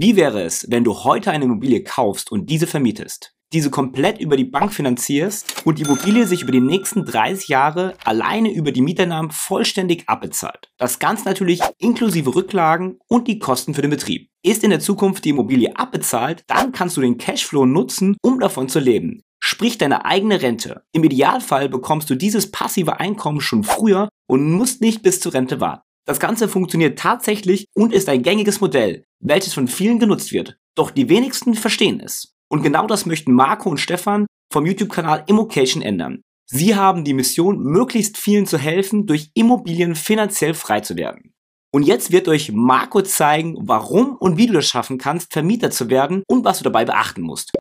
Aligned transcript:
Wie 0.00 0.14
wäre 0.14 0.42
es, 0.42 0.64
wenn 0.70 0.84
du 0.84 1.02
heute 1.02 1.32
eine 1.32 1.46
Immobilie 1.46 1.82
kaufst 1.82 2.30
und 2.30 2.48
diese 2.48 2.68
vermietest? 2.68 3.34
Diese 3.52 3.68
komplett 3.68 4.20
über 4.20 4.36
die 4.36 4.44
Bank 4.44 4.72
finanzierst 4.72 5.66
und 5.66 5.76
die 5.76 5.82
Immobilie 5.82 6.24
sich 6.24 6.42
über 6.42 6.52
die 6.52 6.60
nächsten 6.60 7.04
30 7.04 7.48
Jahre 7.48 7.94
alleine 8.04 8.52
über 8.52 8.70
die 8.70 8.80
Mieteinnahmen 8.80 9.32
vollständig 9.32 10.08
abbezahlt. 10.08 10.70
Das 10.78 11.00
Ganze 11.00 11.24
natürlich 11.24 11.62
inklusive 11.78 12.32
Rücklagen 12.32 13.00
und 13.08 13.26
die 13.26 13.40
Kosten 13.40 13.74
für 13.74 13.82
den 13.82 13.90
Betrieb. 13.90 14.28
Ist 14.44 14.62
in 14.62 14.70
der 14.70 14.78
Zukunft 14.78 15.24
die 15.24 15.30
Immobilie 15.30 15.76
abbezahlt, 15.76 16.44
dann 16.46 16.70
kannst 16.70 16.96
du 16.96 17.00
den 17.00 17.18
Cashflow 17.18 17.66
nutzen, 17.66 18.16
um 18.22 18.38
davon 18.38 18.68
zu 18.68 18.78
leben. 18.78 19.22
Sprich 19.40 19.78
deine 19.78 20.04
eigene 20.04 20.40
Rente. 20.42 20.84
Im 20.92 21.02
Idealfall 21.02 21.68
bekommst 21.68 22.08
du 22.08 22.14
dieses 22.14 22.52
passive 22.52 23.00
Einkommen 23.00 23.40
schon 23.40 23.64
früher 23.64 24.08
und 24.28 24.52
musst 24.52 24.80
nicht 24.80 25.02
bis 25.02 25.18
zur 25.18 25.34
Rente 25.34 25.60
warten. 25.60 25.87
Das 26.08 26.20
Ganze 26.20 26.48
funktioniert 26.48 26.98
tatsächlich 26.98 27.66
und 27.74 27.92
ist 27.92 28.08
ein 28.08 28.22
gängiges 28.22 28.62
Modell, 28.62 29.04
welches 29.20 29.52
von 29.52 29.68
vielen 29.68 29.98
genutzt 29.98 30.32
wird. 30.32 30.56
Doch 30.74 30.90
die 30.90 31.10
wenigsten 31.10 31.52
verstehen 31.52 32.00
es. 32.00 32.32
Und 32.50 32.62
genau 32.62 32.86
das 32.86 33.04
möchten 33.04 33.34
Marco 33.34 33.68
und 33.68 33.76
Stefan 33.76 34.24
vom 34.50 34.64
YouTube-Kanal 34.64 35.24
Immocation 35.26 35.82
ändern. 35.82 36.22
Sie 36.46 36.74
haben 36.74 37.04
die 37.04 37.12
Mission, 37.12 37.62
möglichst 37.62 38.16
vielen 38.16 38.46
zu 38.46 38.56
helfen, 38.56 39.04
durch 39.04 39.30
Immobilien 39.34 39.94
finanziell 39.94 40.54
frei 40.54 40.80
zu 40.80 40.96
werden. 40.96 41.34
Und 41.74 41.82
jetzt 41.82 42.10
wird 42.10 42.26
euch 42.26 42.52
Marco 42.52 43.02
zeigen, 43.02 43.58
warum 43.60 44.16
und 44.16 44.38
wie 44.38 44.46
du 44.46 44.54
das 44.54 44.66
schaffen 44.66 44.96
kannst, 44.96 45.34
Vermieter 45.34 45.70
zu 45.70 45.90
werden 45.90 46.22
und 46.26 46.42
was 46.42 46.56
du 46.56 46.64
dabei 46.64 46.86
beachten 46.86 47.20
musst. 47.20 47.52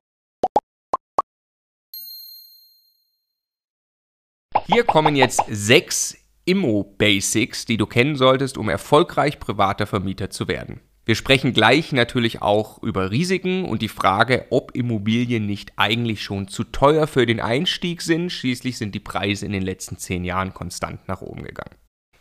Hier 4.68 4.86
kommen 4.86 5.18
jetzt 5.18 5.42
sechs 5.50 6.16
Immo-Basics, 6.48 7.66
die 7.66 7.78
du 7.78 7.86
kennen 7.86 8.16
solltest, 8.16 8.58
um 8.58 8.70
erfolgreich 8.70 9.40
privater 9.40 9.86
Vermieter 9.86 10.30
zu 10.30 10.48
werden. 10.48 10.80
Wir 11.06 11.16
sprechen 11.16 11.54
gleich 11.54 11.94
natürlich 11.94 12.42
auch 12.42 12.82
über 12.84 13.12
Risiken 13.12 13.66
und 13.66 13.82
die 13.82 13.88
Frage, 13.88 14.46
ob 14.50 14.76
Immobilien 14.76 15.46
nicht 15.46 15.74
eigentlich 15.78 16.22
schon 16.22 16.48
zu 16.48 16.64
teuer 16.66 17.08
für 17.08 17.26
den 17.26 17.40
Einstieg 17.40 18.02
sind. 18.02 18.30
Schließlich 18.30 18.78
sind 18.78 18.94
die 18.94 19.00
Preise 19.00 19.46
in 19.46 19.54
den 19.54 19.62
letzten 19.62 19.98
zehn 19.98 20.26
Jahren 20.26 20.54
konstant 20.54 21.08
nach 21.08 21.22
oben 21.22 21.44
gegangen. 21.44 21.76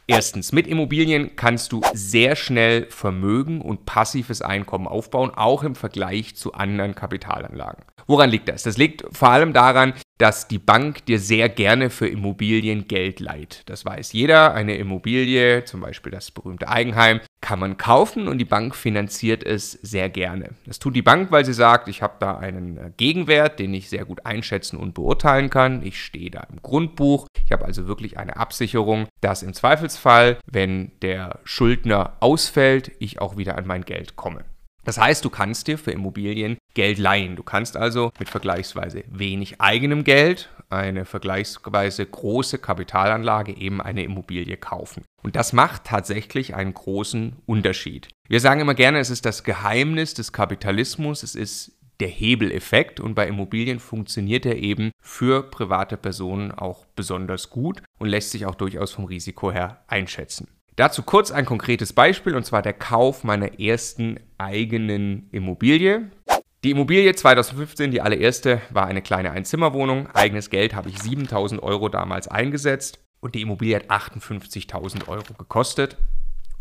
Erstens, 0.09 0.53
mit 0.53 0.69
Immobilien 0.69 1.35
kannst 1.35 1.73
du 1.73 1.81
sehr 1.95 2.37
schnell 2.37 2.87
Vermögen 2.91 3.61
und 3.61 3.87
passives 3.87 4.41
Einkommen 4.41 4.87
aufbauen, 4.87 5.31
auch 5.35 5.65
im 5.65 5.75
Vergleich 5.75 6.37
zu 6.37 6.53
anderen 6.53 6.95
Kapitalanlagen. 6.95 7.85
Woran 8.07 8.31
liegt 8.31 8.49
das? 8.49 8.63
Das 8.63 8.77
liegt 8.77 9.05
vor 9.11 9.31
allem 9.31 9.53
daran, 9.53 9.95
dass 10.19 10.49
die 10.49 10.59
Bank 10.59 11.05
dir 11.07 11.19
sehr 11.19 11.49
gerne 11.49 11.91
für 11.91 12.09
Immobilien 12.09 12.89
Geld 12.89 13.21
leiht. 13.21 13.63
Das 13.67 13.85
weiß 13.85 14.13
jeder. 14.13 14.55
Eine 14.55 14.77
Immobilie, 14.77 15.65
zum 15.65 15.81
Beispiel 15.81 16.13
das 16.13 16.31
berühmte 16.31 16.69
Eigenheim, 16.69 17.21
kann 17.41 17.59
man 17.59 17.77
kaufen 17.77 18.27
und 18.27 18.39
die 18.39 18.45
Bank 18.45 18.75
finanziert 18.75 19.45
es 19.45 19.73
sehr 19.73 20.09
gerne. 20.09 20.51
Das 20.67 20.79
tut 20.79 20.97
die 20.97 21.03
Bank, 21.03 21.31
weil 21.31 21.45
sie 21.45 21.53
sagt, 21.53 21.89
ich 21.89 22.03
habe 22.03 22.15
da 22.19 22.39
einen 22.39 22.79
äh, 22.79 22.91
Gegenwert, 22.97 23.59
den 23.59 23.75
ich 23.75 23.89
sehr 23.89 24.05
gut 24.05 24.25
einschätzen 24.25 24.77
und 24.79 24.95
beurteilen 24.95 25.51
kann. 25.51 25.83
Ich 25.85 26.03
stehe 26.03 26.31
da 26.31 26.47
im 26.51 26.63
Grundbuch. 26.63 27.27
Ich 27.45 27.53
habe 27.53 27.65
also 27.65 27.87
wirklich 27.87 28.19
eine 28.19 28.37
Absicherung, 28.37 29.07
dass 29.21 29.43
im 29.43 29.53
Zweifelsfall, 29.53 30.39
wenn 30.51 30.93
der 31.03 31.41
Schuldner 31.45 32.17
ausfällt, 32.21 32.91
ich 32.99 33.21
auch 33.21 33.37
wieder 33.37 33.59
an 33.59 33.67
mein 33.67 33.85
Geld 33.85 34.17
komme. 34.17 34.45
Das 34.85 34.99
heißt, 34.99 35.25
du 35.25 35.31
kannst 35.31 35.67
dir 35.67 35.79
für 35.79 35.91
Immobilien 35.91 36.59
Geld 36.77 36.99
leihen. 36.99 37.37
Du 37.37 37.43
kannst 37.43 37.77
also 37.77 38.13
mit 38.19 38.29
vergleichsweise 38.29 39.03
wenig 39.09 39.63
eigenem 39.63 40.05
Geld 40.05 40.51
eine 40.69 41.07
vergleichsweise 41.07 42.05
große 42.05 42.59
Kapitalanlage, 42.59 43.57
eben 43.57 43.81
eine 43.81 44.05
Immobilie 44.05 44.59
kaufen. 44.59 45.03
Und 45.23 45.37
das 45.37 45.55
macht 45.55 45.85
tatsächlich 45.85 46.55
einen 46.55 46.75
großen 46.75 47.37
Unterschied. 47.47 48.09
Wir 48.29 48.41
sagen 48.41 48.61
immer 48.61 48.75
gerne, 48.75 48.99
es 48.99 49.09
ist 49.09 49.25
das 49.25 49.43
Geheimnis 49.43 50.13
des 50.13 50.33
Kapitalismus, 50.33 51.23
es 51.23 51.35
ist 51.35 51.73
der 52.01 52.09
Hebeleffekt 52.09 53.01
und 53.01 53.15
bei 53.15 53.27
Immobilien 53.27 53.81
funktioniert 53.81 54.45
er 54.45 54.57
eben 54.57 54.91
für 55.01 55.51
private 55.51 55.97
Personen 55.97 56.53
auch 56.53 56.85
besonders 56.95 57.49
gut 57.49 57.81
und 57.99 58.09
lässt 58.09 58.33
sich 58.33 58.45
auch 58.45 58.55
durchaus 58.55 58.93
vom 58.93 59.07
Risiko 59.07 59.51
her 59.51 59.83
einschätzen. 59.87 60.47
Dazu 60.77 61.03
kurz 61.03 61.31
ein 61.31 61.47
konkretes 61.47 61.95
Beispiel 61.95 62.37
und 62.37 62.45
zwar 62.45 62.61
der 62.61 62.75
Kauf 62.75 63.25
meiner 63.25 63.59
ersten 63.59 64.21
eigenen 64.37 65.31
Immobilie. 65.33 66.11
Die 66.67 66.73
Immobilie 66.73 67.15
2015, 67.15 67.93
die 67.93 68.01
allererste, 68.01 68.61
war 68.71 68.89
eine 68.89 69.01
kleine 69.01 69.31
Einzimmerwohnung. 69.31 70.09
Eigenes 70.15 70.51
Geld 70.51 70.75
habe 70.75 70.89
ich 70.89 71.01
7000 71.01 71.63
Euro 71.63 71.89
damals 71.89 72.27
eingesetzt 72.27 72.99
und 73.21 73.37
die 73.37 73.43
Immobilie 73.43 73.77
hat 73.77 73.89
58.000 73.89 75.07
Euro 75.07 75.33
gekostet 75.39 75.97